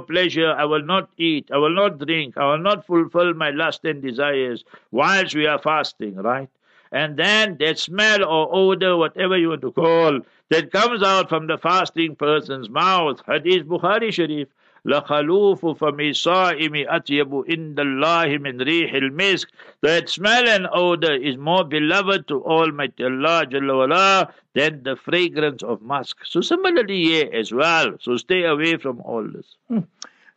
pleasure, 0.00 0.52
I 0.52 0.64
will 0.64 0.82
not 0.82 1.10
eat, 1.18 1.50
I 1.52 1.58
will 1.58 1.74
not 1.74 1.98
drink, 1.98 2.38
I 2.38 2.46
will 2.50 2.62
not 2.62 2.86
fulfill 2.86 3.34
my 3.34 3.50
lust 3.50 3.84
and 3.84 4.00
desires 4.00 4.64
whilst 4.90 5.34
we 5.34 5.44
are 5.46 5.58
fasting, 5.58 6.14
right? 6.14 6.48
And 6.92 7.18
then 7.18 7.58
that 7.60 7.78
smell 7.78 8.24
or 8.24 8.48
odor, 8.50 8.96
whatever 8.96 9.36
you 9.36 9.50
want 9.50 9.60
to 9.60 9.72
call, 9.72 10.20
that 10.48 10.72
comes 10.72 11.02
out 11.02 11.28
from 11.28 11.46
the 11.46 11.58
fasting 11.58 12.16
person's 12.16 12.70
mouth. 12.70 13.20
Hadith 13.26 13.66
Bukhari 13.66 14.10
Sharif. 14.10 14.48
لخلوف 14.85 15.65
فم 15.65 15.99
الصائم 15.99 16.73
أطيب 16.75 17.43
عند 17.49 17.79
الله 17.79 18.37
من 18.37 18.61
ريح 18.61 18.93
المسك 18.93 19.47
that 19.81 20.09
smell 20.09 20.47
and 20.47 20.67
odor 20.71 21.13
is 21.13 21.37
more 21.37 21.63
beloved 21.63 22.27
to 22.27 22.43
Almighty 22.45 23.03
Allah 23.03 23.45
Jalla 23.45 23.77
wala, 23.77 24.33
than 24.53 24.83
the 24.83 24.95
fragrance 24.95 25.61
of 25.61 25.81
musk. 25.81 26.17
So 26.25 26.41
similarly 26.41 27.03
here 27.03 27.29
as 27.33 27.51
well. 27.51 27.97
So 27.99 28.17
stay 28.17 28.43
away 28.43 28.77
from 28.77 29.01
all 29.01 29.23
this. 29.23 29.55
Hmm. 29.67 29.79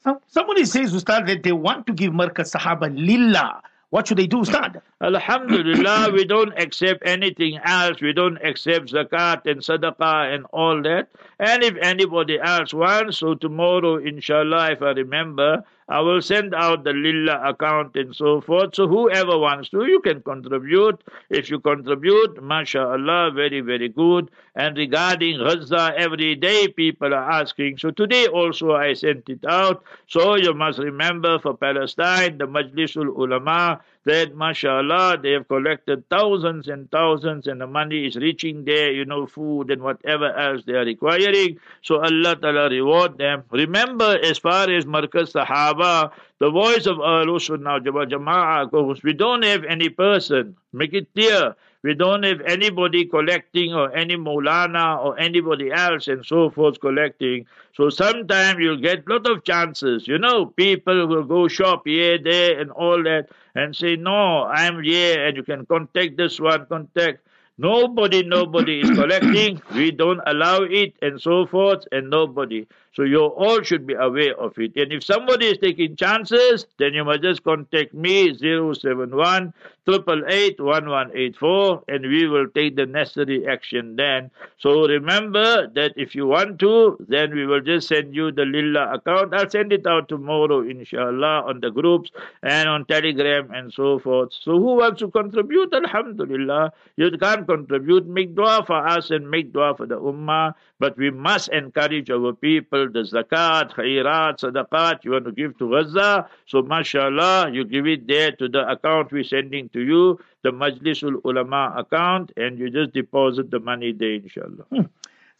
So 0.03 0.21
somebody 0.29 0.65
says, 0.65 0.93
Ustad, 0.93 1.27
that 1.27 1.43
they 1.43 1.53
want 1.53 1.87
to 1.87 1.93
give 1.93 2.13
Markaz 2.13 2.55
Sahaba 2.55 2.89
lillah. 2.95 3.63
What 3.96 4.10
should 4.10 4.18
they 4.18 4.28
do, 4.28 4.42
Ustad? 4.42 4.82
Alhamdulillah, 5.02 6.12
we 6.12 6.26
don't 6.26 6.52
accept 6.60 7.04
anything 7.06 7.60
else. 7.64 8.02
We 8.02 8.12
don't 8.12 8.36
accept 8.44 8.92
zakat 8.92 9.46
and 9.50 9.62
sadaqah 9.62 10.36
and 10.36 10.46
all 10.52 10.82
that. 10.82 11.08
And 11.40 11.64
if 11.64 11.78
anybody 11.82 12.38
else 12.38 12.74
wants, 12.74 13.20
so 13.20 13.36
tomorrow, 13.36 13.96
inshallah, 13.96 14.74
if 14.74 14.82
I 14.82 14.92
remember, 14.92 15.64
I 15.88 16.00
will 16.00 16.22
send 16.22 16.56
out 16.56 16.84
the 16.84 16.94
Lillah 16.94 17.48
account 17.48 17.96
and 17.96 18.16
so 18.16 18.42
forth. 18.42 18.74
So 18.76 18.88
whoever 18.88 19.38
wants 19.38 19.70
to, 19.70 19.86
you 19.86 20.00
can 20.00 20.22
contribute. 20.22 21.04
If 21.30 21.50
you 21.50 21.60
contribute, 21.60 22.42
mashallah, 22.42 23.32
very, 23.36 23.62
very 23.62 23.90
good. 23.90 24.32
And 24.56 24.76
regarding 24.78 25.38
Gaza, 25.38 25.94
every 25.96 26.36
day 26.36 26.68
people 26.70 27.14
are 27.14 27.30
asking. 27.30 27.78
So 27.78 27.92
today 27.92 28.26
also 28.28 28.72
I 28.72 28.94
sent 28.94 29.30
it 29.30 29.46
out. 29.46 29.84
So 30.08 30.36
you 30.36 30.54
must 30.56 30.80
remember 30.80 31.38
for 31.38 31.56
Palestine, 31.56 32.40
the 32.40 32.48
Majlisul 32.48 33.08
Ulama, 33.16 33.82
that 34.06 34.36
mashallah 34.36 35.18
they 35.22 35.32
have 35.32 35.48
collected 35.48 36.08
thousands 36.10 36.68
and 36.68 36.90
thousands 36.92 37.48
and 37.48 37.60
the 37.60 37.68
money 37.68 38.06
is 38.06 38.16
reaching 38.16 38.64
there 38.66 38.92
you 38.92 39.06
know 39.06 39.26
food 39.26 39.72
and 39.72 39.82
whatever 39.82 40.34
else 40.38 40.64
they 40.66 40.74
are 40.74 40.86
requiring. 40.86 41.60
So 41.82 42.02
allah 42.02 42.36
ta'ala 42.36 42.70
reward 42.70 43.18
them. 43.18 43.44
Remember 43.52 44.18
as 44.24 44.38
far 44.38 44.70
as 44.70 44.86
markaz 44.86 45.34
sahaba 45.34 46.12
the 46.40 46.50
voice 46.50 46.86
of 46.86 46.98
Ahlul 46.98 47.42
Sunnah 47.42 47.80
Jama'ah 47.80 48.72
goes 48.72 49.04
we 49.04 49.14
don't 49.14 49.44
have 49.44 49.64
any 49.64 49.90
person 49.90 50.56
make 50.74 50.94
it 50.94 51.08
clear 51.14 51.56
we 51.86 51.94
don't 51.94 52.24
have 52.24 52.42
anybody 52.48 53.06
collecting 53.06 53.72
or 53.72 53.96
any 53.96 54.16
Maulana 54.18 55.06
or 55.06 55.20
anybody 55.20 55.72
else 55.72 56.08
and 56.08 56.26
so 56.26 56.50
forth 56.50 56.80
collecting. 56.82 57.46
So 57.76 57.92
sometimes 57.92 58.58
you'll 58.60 58.82
get 58.82 59.08
lot 59.08 59.30
of 59.30 59.44
chances. 59.44 60.08
You 60.08 60.18
know, 60.18 60.48
people 60.48 61.06
will 61.06 61.26
go 61.26 61.48
shop 61.48 61.84
here, 61.86 62.18
there, 62.18 62.60
and 62.60 62.72
all 62.72 63.04
that 63.04 63.30
and 63.54 63.76
say, 63.76 63.98
no, 63.98 64.46
I'm 64.46 64.82
here 64.82 65.28
and 65.28 65.38
you 65.38 65.44
can 65.44 65.68
contact 65.68 66.18
this 66.18 66.40
one, 66.40 66.66
contact. 66.66 67.20
Nobody, 67.60 68.24
nobody 68.24 68.82
is 68.82 68.90
collecting. 68.90 69.62
We 69.76 69.92
don't 69.92 70.22
allow 70.26 70.64
it 70.64 70.96
and 71.04 71.22
so 71.22 71.46
forth 71.46 71.86
and 71.92 72.10
nobody. 72.10 72.66
So 72.96 73.04
you 73.04 73.20
all 73.20 73.62
should 73.62 73.86
be 73.86 73.94
aware 73.94 74.40
of 74.40 74.58
it. 74.58 74.76
And 74.78 74.94
if 74.94 75.04
somebody 75.04 75.48
is 75.48 75.58
taking 75.58 75.96
chances, 75.98 76.66
then 76.80 76.94
you 76.94 77.04
must 77.04 77.24
just 77.24 77.44
contact 77.44 77.94
me 77.94 78.34
071 78.38 79.54
888 79.88 81.80
and 81.88 82.06
we 82.08 82.28
will 82.28 82.48
take 82.48 82.76
the 82.76 82.86
necessary 82.86 83.46
action 83.48 83.96
then. 83.96 84.32
So 84.58 84.88
remember 84.88 85.68
that 85.76 85.94
if 85.96 86.16
you 86.16 86.26
want 86.26 86.60
to, 86.60 86.98
then 87.08 87.36
we 87.36 87.46
will 87.46 87.62
just 87.62 87.88
send 87.88 88.16
you 88.16 88.32
the 88.32 88.46
Lillah 88.46 88.94
account. 88.96 89.34
I'll 89.34 89.50
send 89.50 89.72
it 89.74 89.86
out 89.86 90.10
tomorrow, 90.10 90.62
inshallah, 90.62 91.44
on 91.46 91.60
the 91.60 91.70
groups 91.70 92.10
and 92.42 92.68
on 92.68 92.86
Telegram 92.86 93.52
and 93.52 93.72
so 93.72 94.00
forth. 94.00 94.34
So 94.34 94.54
who 94.54 94.78
wants 94.78 95.00
to 95.02 95.10
contribute? 95.10 95.74
Alhamdulillah. 95.74 96.74
You 96.96 97.12
can't 97.18 97.48
contribute. 97.48 98.08
Make 98.08 98.36
dua 98.36 98.64
for 98.66 98.88
us 98.88 99.12
and 99.12 99.30
make 99.30 99.54
dua 99.54 99.76
for 99.76 99.86
the 99.86 100.00
Ummah. 100.00 100.56
But 100.80 100.98
we 100.98 101.12
must 101.12 101.50
encourage 101.50 102.10
our 102.10 102.34
people, 102.34 102.85
the 102.90 103.02
zakat, 103.02 103.74
khairat, 103.74 104.40
sadaqat, 104.40 105.04
you 105.04 105.12
want 105.12 105.26
to 105.26 105.32
give 105.32 105.58
to 105.58 105.70
Gaza. 105.70 106.28
So 106.46 106.62
mashallah, 106.62 107.52
you 107.52 107.66
give 107.66 107.86
it 107.88 108.08
there 108.08 108.32
to 108.34 108.48
the 108.48 108.68
account 108.68 109.12
we're 109.12 109.24
sending 109.24 109.70
to 109.70 109.82
you, 109.82 110.20
the 110.44 110.52
Majlisul 110.52 111.24
Ulama 111.24 111.74
account, 111.78 112.32
and 112.38 112.58
you 112.60 112.70
just 112.70 112.94
deposit 112.94 113.52
the 113.52 113.60
money 113.60 113.94
there, 113.94 114.14
inshallah. 114.14 114.66
Hmm. 114.70 114.82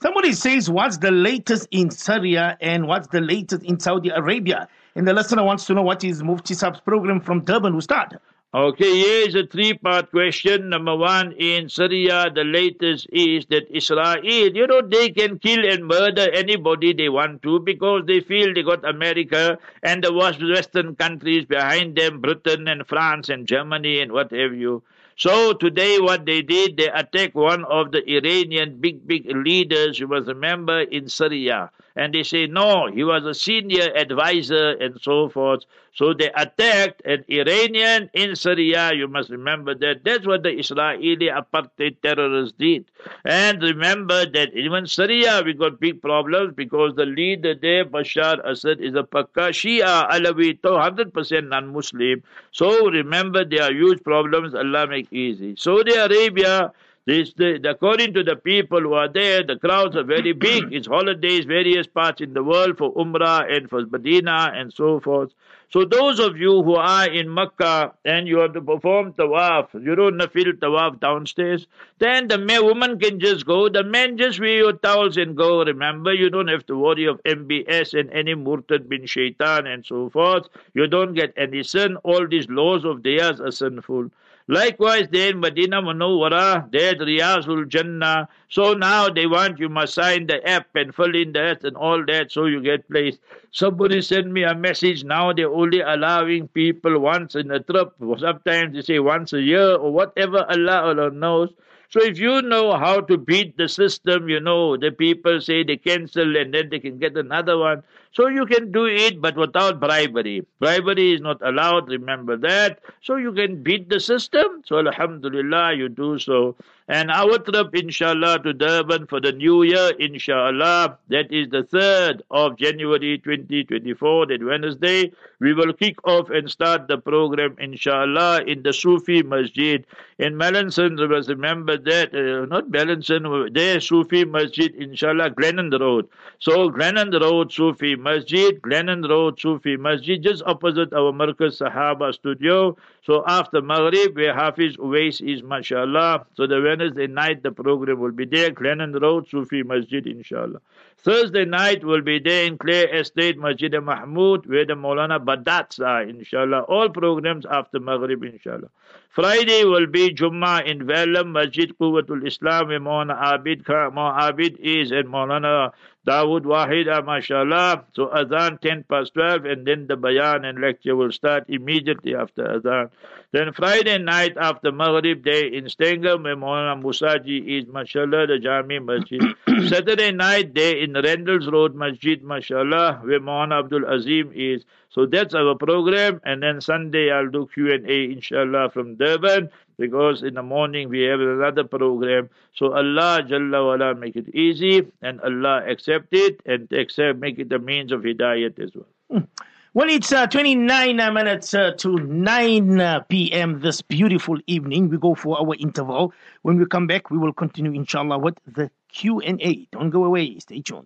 Somebody 0.02 0.34
says, 0.34 0.70
What's 0.70 0.98
the 0.98 1.12
latest 1.12 1.68
in 1.72 1.90
Syria 1.90 2.58
and 2.60 2.88
what's 2.88 3.08
the 3.08 3.22
latest 3.22 3.64
in 3.64 3.80
Saudi 3.80 4.10
Arabia? 4.10 4.68
And 4.96 5.08
the 5.08 5.14
listener 5.14 5.44
wants 5.44 5.66
to 5.68 5.74
know 5.74 5.82
what 5.82 6.04
is 6.04 6.22
Mufti 6.22 6.54
Saab's 6.54 6.82
program 6.82 7.22
from 7.22 7.42
Durban. 7.42 7.74
Ustad. 7.74 8.20
Okay, 8.56 9.00
here's 9.00 9.36
a 9.36 9.46
three-part 9.46 10.12
question. 10.12 10.70
Number 10.70 10.96
one, 10.96 11.34
in 11.34 11.68
Syria, 11.68 12.32
the 12.34 12.46
latest 12.46 13.06
is 13.12 13.46
that 13.48 13.70
Israel, 13.70 14.24
you 14.24 14.66
know, 14.66 14.82
they 14.82 15.10
can 15.10 15.40
kill 15.40 15.70
and 15.70 15.86
murder 15.86 16.32
anybody 16.32 16.94
they 16.94 17.10
want 17.10 17.44
to 17.44 17.60
because 17.60 18.04
they 18.06 18.22
feel 18.22 18.54
they 18.54 18.64
got 18.64 18.88
America 18.88 19.60
and 19.84 20.02
the 20.02 20.14
Western 20.14 20.96
countries 20.96 21.44
behind 21.44 21.98
them, 21.98 22.22
Britain 22.22 22.70
and 22.70 22.88
France 22.88 23.28
and 23.28 23.46
Germany 23.46 24.00
and 24.00 24.14
what 24.14 24.32
have 24.32 24.54
you. 24.54 24.84
So 25.18 25.52
today 25.52 26.00
what 26.00 26.26
they 26.26 26.42
did, 26.42 26.78
they 26.78 26.88
attacked 26.90 27.36
one 27.36 27.66
of 27.66 27.92
the 27.92 28.10
Iranian 28.10 28.78
big, 28.80 29.06
big 29.06 29.26
leaders, 29.36 30.00
you 30.00 30.08
must 30.08 30.28
remember, 30.28 30.80
in 30.80 31.10
Syria. 31.10 31.72
And 31.98 32.14
they 32.14 32.24
say, 32.24 32.48
no, 32.48 32.92
he 32.94 33.04
was 33.04 33.26
a 33.26 33.34
senior 33.34 33.94
advisor 33.96 34.72
and 34.72 35.00
so 35.02 35.30
forth. 35.30 35.64
So 35.96 36.14
they 36.14 36.30
attacked 36.36 37.02
an 37.06 37.24
Iranian 37.30 38.10
in 38.14 38.36
Syria. 38.36 38.92
You 38.94 39.08
must 39.08 39.30
remember 39.30 39.74
that. 39.76 40.04
That's 40.04 40.28
what 40.28 40.44
the 40.44 40.50
Israeli 40.50 41.30
apartheid 41.30 42.02
terrorists 42.04 42.54
did. 42.60 42.86
And 43.24 43.62
remember 43.62 44.26
that 44.26 44.54
even 44.54 44.88
Syria, 44.88 45.42
we 45.46 45.54
got 45.54 45.80
big 45.80 46.02
problems 46.02 46.54
because 46.54 46.96
the 46.96 47.06
leader 47.06 47.56
there, 47.56 47.86
Bashar 47.86 48.46
Assad, 48.46 48.82
is 48.82 48.94
a 48.96 49.04
Pakka 49.04 49.56
Shia, 49.56 50.10
Alawi, 50.12 50.60
100% 50.60 51.48
non-Muslim. 51.48 52.22
So 52.52 52.90
remember, 52.90 53.46
there 53.46 53.64
are 53.64 53.72
huge 53.72 54.04
problems. 54.04 54.54
Allah 54.54 54.88
make 54.88 55.12
easy. 55.14 55.56
Saudi 55.58 55.94
Arabia, 55.94 56.74
this, 57.06 57.34
the, 57.34 57.62
according 57.70 58.16
to 58.16 58.24
the 58.24 58.36
people 58.36 58.82
who 58.82 58.94
are 58.94 59.08
there, 59.08 59.44
the 59.44 59.58
crowds 59.58 59.96
are 59.96 60.04
very 60.04 60.34
big. 60.34 60.64
It's 60.74 60.88
holidays, 60.88 61.46
various 61.46 61.86
parts 61.86 62.20
in 62.20 62.34
the 62.34 62.44
world 62.44 62.80
for 62.80 62.94
Umrah 62.96 63.56
and 63.56 63.70
for 63.70 63.86
Medina 63.86 64.52
and 64.56 64.74
so 64.74 65.00
forth. 65.00 65.32
So 65.70 65.86
those 65.86 66.20
of 66.20 66.38
you 66.38 66.64
who 66.64 66.76
are 66.76 67.08
in 67.08 67.32
Mecca 67.32 67.94
and 68.06 68.28
you 68.28 68.40
have 68.40 68.54
to 68.54 68.62
perform 68.62 69.14
tawaf, 69.14 69.74
you 69.74 69.94
don't 69.96 70.20
feel 70.32 70.54
tawaf 70.54 71.00
downstairs, 71.00 71.68
then 72.00 72.28
the 72.28 72.40
man, 72.40 72.66
woman 72.66 72.98
can 72.98 73.20
just 73.20 73.46
go. 73.46 73.70
The 73.70 73.84
men 73.84 74.18
just 74.18 74.40
wear 74.40 74.58
your 74.58 74.74
towels 74.74 75.18
and 75.18 75.38
go. 75.38 75.64
Remember, 75.64 76.12
you 76.12 76.32
don't 76.32 76.48
have 76.48 76.66
to 76.68 76.78
worry 76.78 77.06
of 77.06 77.22
MBS 77.24 78.00
and 78.00 78.10
any 78.12 78.34
murtad 78.34 78.90
bin 78.90 79.06
shaitan 79.06 79.68
and 79.68 79.86
so 79.86 80.10
forth. 80.10 80.48
You 80.74 80.88
don't 80.88 81.14
get 81.14 81.34
any 81.38 81.62
sin. 81.62 81.98
All 81.98 82.28
these 82.28 82.50
laws 82.50 82.84
of 82.84 83.04
theirs 83.04 83.40
are 83.40 83.52
sinful. 83.52 84.10
Likewise, 84.48 85.08
there 85.12 85.30
in 85.32 85.40
Medina 85.40 85.82
Munawwara, 85.82 86.72
there's 86.72 86.96
Riyazul 86.96 87.68
Jannah. 87.68 88.28
So 88.50 88.74
now 88.74 89.10
they 89.10 89.26
want 89.26 89.60
you 89.60 89.70
must 89.70 89.96
sign 89.96 90.28
the 90.28 90.48
app 90.48 90.68
and 90.76 90.94
fill 90.94 91.16
in 91.16 91.32
that 91.34 91.64
and 91.64 91.76
all 91.76 92.06
that 92.06 92.32
so 92.32 92.46
you 92.46 92.62
get 92.62 92.88
placed. 92.90 93.20
Somebody 93.52 94.02
sent 94.02 94.28
me 94.28 94.44
a 94.44 94.54
message. 94.54 95.04
Now 95.04 95.34
they're 95.34 95.50
only 95.52 95.82
allowing 95.82 96.48
people 96.50 97.00
once 97.00 97.36
in 97.36 97.50
a 97.52 97.60
trip. 97.60 97.94
Sometimes 98.20 98.74
they 98.76 98.82
say 98.82 99.00
once 99.00 99.34
a 99.34 99.42
year 99.42 99.76
or 99.78 99.92
whatever 99.92 100.46
Allah, 100.50 100.82
Allah 100.94 101.10
knows. 101.12 101.50
So 101.90 102.02
if 102.04 102.20
you 102.20 102.42
know 102.42 102.78
how 102.78 103.02
to 103.02 103.18
beat 103.18 103.58
the 103.58 103.68
system, 103.68 104.28
you 104.30 104.40
know, 104.40 104.76
the 104.78 104.92
people 104.92 105.40
say 105.42 105.64
they 105.64 105.78
cancel 105.78 106.36
and 106.36 106.54
then 106.54 106.70
they 106.70 106.80
can 106.80 107.00
get 107.00 107.18
another 107.18 107.58
one. 107.58 107.84
So 108.16 108.28
you 108.28 108.46
can 108.46 108.72
do 108.72 108.86
it, 108.86 109.22
but 109.22 109.36
without 109.36 109.82
bribery. 109.82 110.46
Bribery 110.60 111.14
is 111.14 111.22
not 111.22 111.42
allowed, 111.42 111.90
remember 111.90 112.38
that. 112.38 112.80
So 113.02 113.18
you 113.18 113.34
can 113.34 113.62
beat 113.62 113.90
the 113.90 114.00
system. 114.00 114.62
So 114.66 114.78
Alhamdulillah, 114.80 115.74
you 115.74 115.90
do 115.90 116.18
so. 116.18 116.56
And 116.88 117.10
our 117.10 117.40
trip, 117.40 117.74
inshallah, 117.74 118.44
to 118.44 118.54
Durban 118.54 119.08
for 119.08 119.20
the 119.20 119.32
new 119.32 119.64
year, 119.64 119.90
inshallah, 119.98 121.00
that 121.10 121.32
is 121.32 121.50
the 121.50 121.64
3rd 121.64 122.22
of 122.30 122.58
January 122.58 123.18
2024, 123.18 124.28
that 124.28 124.44
Wednesday. 124.44 125.12
We 125.40 125.54
will 125.54 125.74
kick 125.74 126.08
off 126.08 126.30
and 126.30 126.50
start 126.50 126.88
the 126.88 127.00
program, 127.00 127.56
inshallah, 127.60 128.44
in 128.44 128.62
the 128.62 128.72
Sufi 128.72 129.24
Masjid 129.24 129.84
in 130.20 130.36
Melanson. 130.36 130.98
Remember 131.28 131.76
that, 131.76 132.14
uh, 132.14 132.46
not 132.46 132.70
Melanson, 132.70 133.52
there, 133.52 133.80
Sufi 133.80 134.24
Masjid, 134.24 134.74
inshallah, 134.76 135.32
Glennon 135.32 135.78
Road. 135.80 136.08
So, 136.38 136.70
Glennon 136.70 137.20
Road, 137.20 137.52
Sufi 137.52 137.96
Masjid, 138.06 138.62
Glennon 138.62 139.10
Road, 139.10 139.40
Sufi 139.40 139.78
Masjid, 139.78 140.22
just 140.22 140.44
opposite 140.46 140.94
our 140.94 141.12
Markaz 141.12 141.60
Sahaba 141.60 142.14
studio. 142.14 142.78
So 143.04 143.24
after 143.28 143.64
Maghrib, 143.64 144.16
where 144.16 144.36
Hafiz 144.36 144.78
Uwais 144.78 145.22
is, 145.22 145.42
mashallah. 145.42 146.28
So 146.36 146.46
the 146.46 146.62
Wednesday 146.62 147.08
night, 147.08 147.42
the 147.42 147.52
program 147.52 148.00
will 148.00 148.12
be 148.12 148.26
there, 148.26 148.52
Glennon 148.52 149.02
Road, 149.02 149.28
Sufi 149.28 149.64
Masjid, 149.64 150.06
inshallah. 150.06 150.62
Thursday 150.98 151.46
night 151.46 151.84
will 151.84 152.02
be 152.02 152.20
there 152.20 152.46
in 152.46 152.58
Clare 152.58 152.94
Estate, 152.96 153.38
Masjid 153.38 153.72
Mahmud, 153.72 154.48
where 154.48 154.66
the 154.66 154.74
Maulana 154.74 155.24
Badats 155.24 155.80
are, 155.80 156.02
inshallah. 156.02 156.62
All 156.62 156.90
programs 156.90 157.46
after 157.46 157.80
Maghrib, 157.80 158.24
inshallah. 158.24 158.70
Friday 159.10 159.64
will 159.64 159.88
be 159.88 160.14
Jummah 160.14 160.66
in 160.66 160.80
Verulam, 160.80 161.32
Masjid 161.32 161.72
Quwwatul 161.78 162.28
Islam, 162.28 162.68
where 162.68 162.80
Maulana 162.80 163.22
Abid, 163.22 163.64
Maulana 163.64 164.34
Abid 164.34 164.58
is, 164.60 164.92
and 164.92 165.08
Maulana 165.08 165.72
Dawood 166.06 166.44
Wahida, 166.44 167.04
mashallah. 167.04 167.86
So 167.94 168.08
Adhan 168.08 168.60
10 168.62 168.84
past 168.84 169.14
12, 169.14 169.46
and 169.46 169.66
then 169.66 169.88
the 169.88 169.96
Bayan 169.96 170.46
and 170.46 170.60
lecture 170.60 170.96
will 170.96 171.12
start 171.12 171.46
immediately 171.48 172.14
after 172.14 172.44
Adhan. 172.44 172.90
Then 173.32 173.54
Friday 173.54 173.98
night 173.98 174.38
after 174.38 174.72
Maghrib 174.72 175.24
day 175.24 175.48
in 175.48 175.68
Stanger, 175.70 176.18
where 176.18 176.36
Maulana 176.36 176.82
Musaji 176.82 177.60
is, 177.60 177.68
mashallah, 177.68 178.28
the 178.28 178.40
Jami 178.40 178.80
Masjid. 178.80 179.22
Saturday 179.70 180.12
night 180.12 180.54
day 180.54 180.82
in 180.86 180.94
Randall's 180.94 181.48
Road 181.48 181.76
Masjid, 181.76 182.24
mashallah, 182.24 183.02
where 183.04 183.20
Maulana 183.20 183.60
Abdul 183.60 183.86
Azim 183.86 184.32
is. 184.34 184.64
So 184.90 185.06
that's 185.06 185.34
our 185.34 185.56
program, 185.56 186.22
and 186.24 186.42
then 186.42 186.62
Sunday 186.62 187.12
I'll 187.12 187.30
do 187.30 187.50
Q&A, 187.54 188.12
inshallah, 188.12 188.70
from 188.72 188.96
Durban 188.96 189.50
because 189.78 190.24
in 190.24 190.36
the 190.36 190.44
morning 190.44 190.90
we 190.90 191.02
have 191.02 191.20
another 191.20 191.64
program. 191.64 192.30
So 192.54 192.74
Allah 192.74 193.24
Jalla 193.28 193.66
wala 193.66 193.96
make 193.96 194.16
it 194.16 194.34
easy 194.34 194.88
and 195.02 195.20
Allah 195.22 195.64
accept 195.68 196.14
it 196.14 196.42
and 196.46 196.72
accept 196.72 197.20
make 197.20 197.40
it 197.40 197.50
the 197.50 197.60
means 197.60 197.92
of 197.92 198.02
hidayat 198.02 198.60
as 198.60 198.72
well. 198.74 198.88
Hmm. 199.12 199.26
Well, 199.76 199.90
it's 199.90 200.14
uh, 200.14 200.26
29 200.28 200.96
minutes 201.14 201.54
uh, 201.54 201.72
to 201.80 201.98
9 201.98 202.80
uh, 202.80 203.00
p.m. 203.10 203.60
this 203.60 203.82
beautiful 203.82 204.38
evening. 204.48 204.88
We 204.88 204.98
go 204.98 205.16
for 205.16 205.38
our 205.38 205.54
interval. 205.60 206.14
When 206.44 206.58
we 206.58 206.66
come 206.66 206.88
back, 206.88 207.12
we 207.12 207.18
will 207.18 207.34
continue, 207.34 207.74
inshallah, 207.74 208.20
with 208.20 208.38
the 208.48 208.72
Q&A. 208.94 209.68
Don't 209.74 209.90
go 209.90 210.06
away. 210.06 210.40
Stay 210.40 210.62
tuned. 210.62 210.84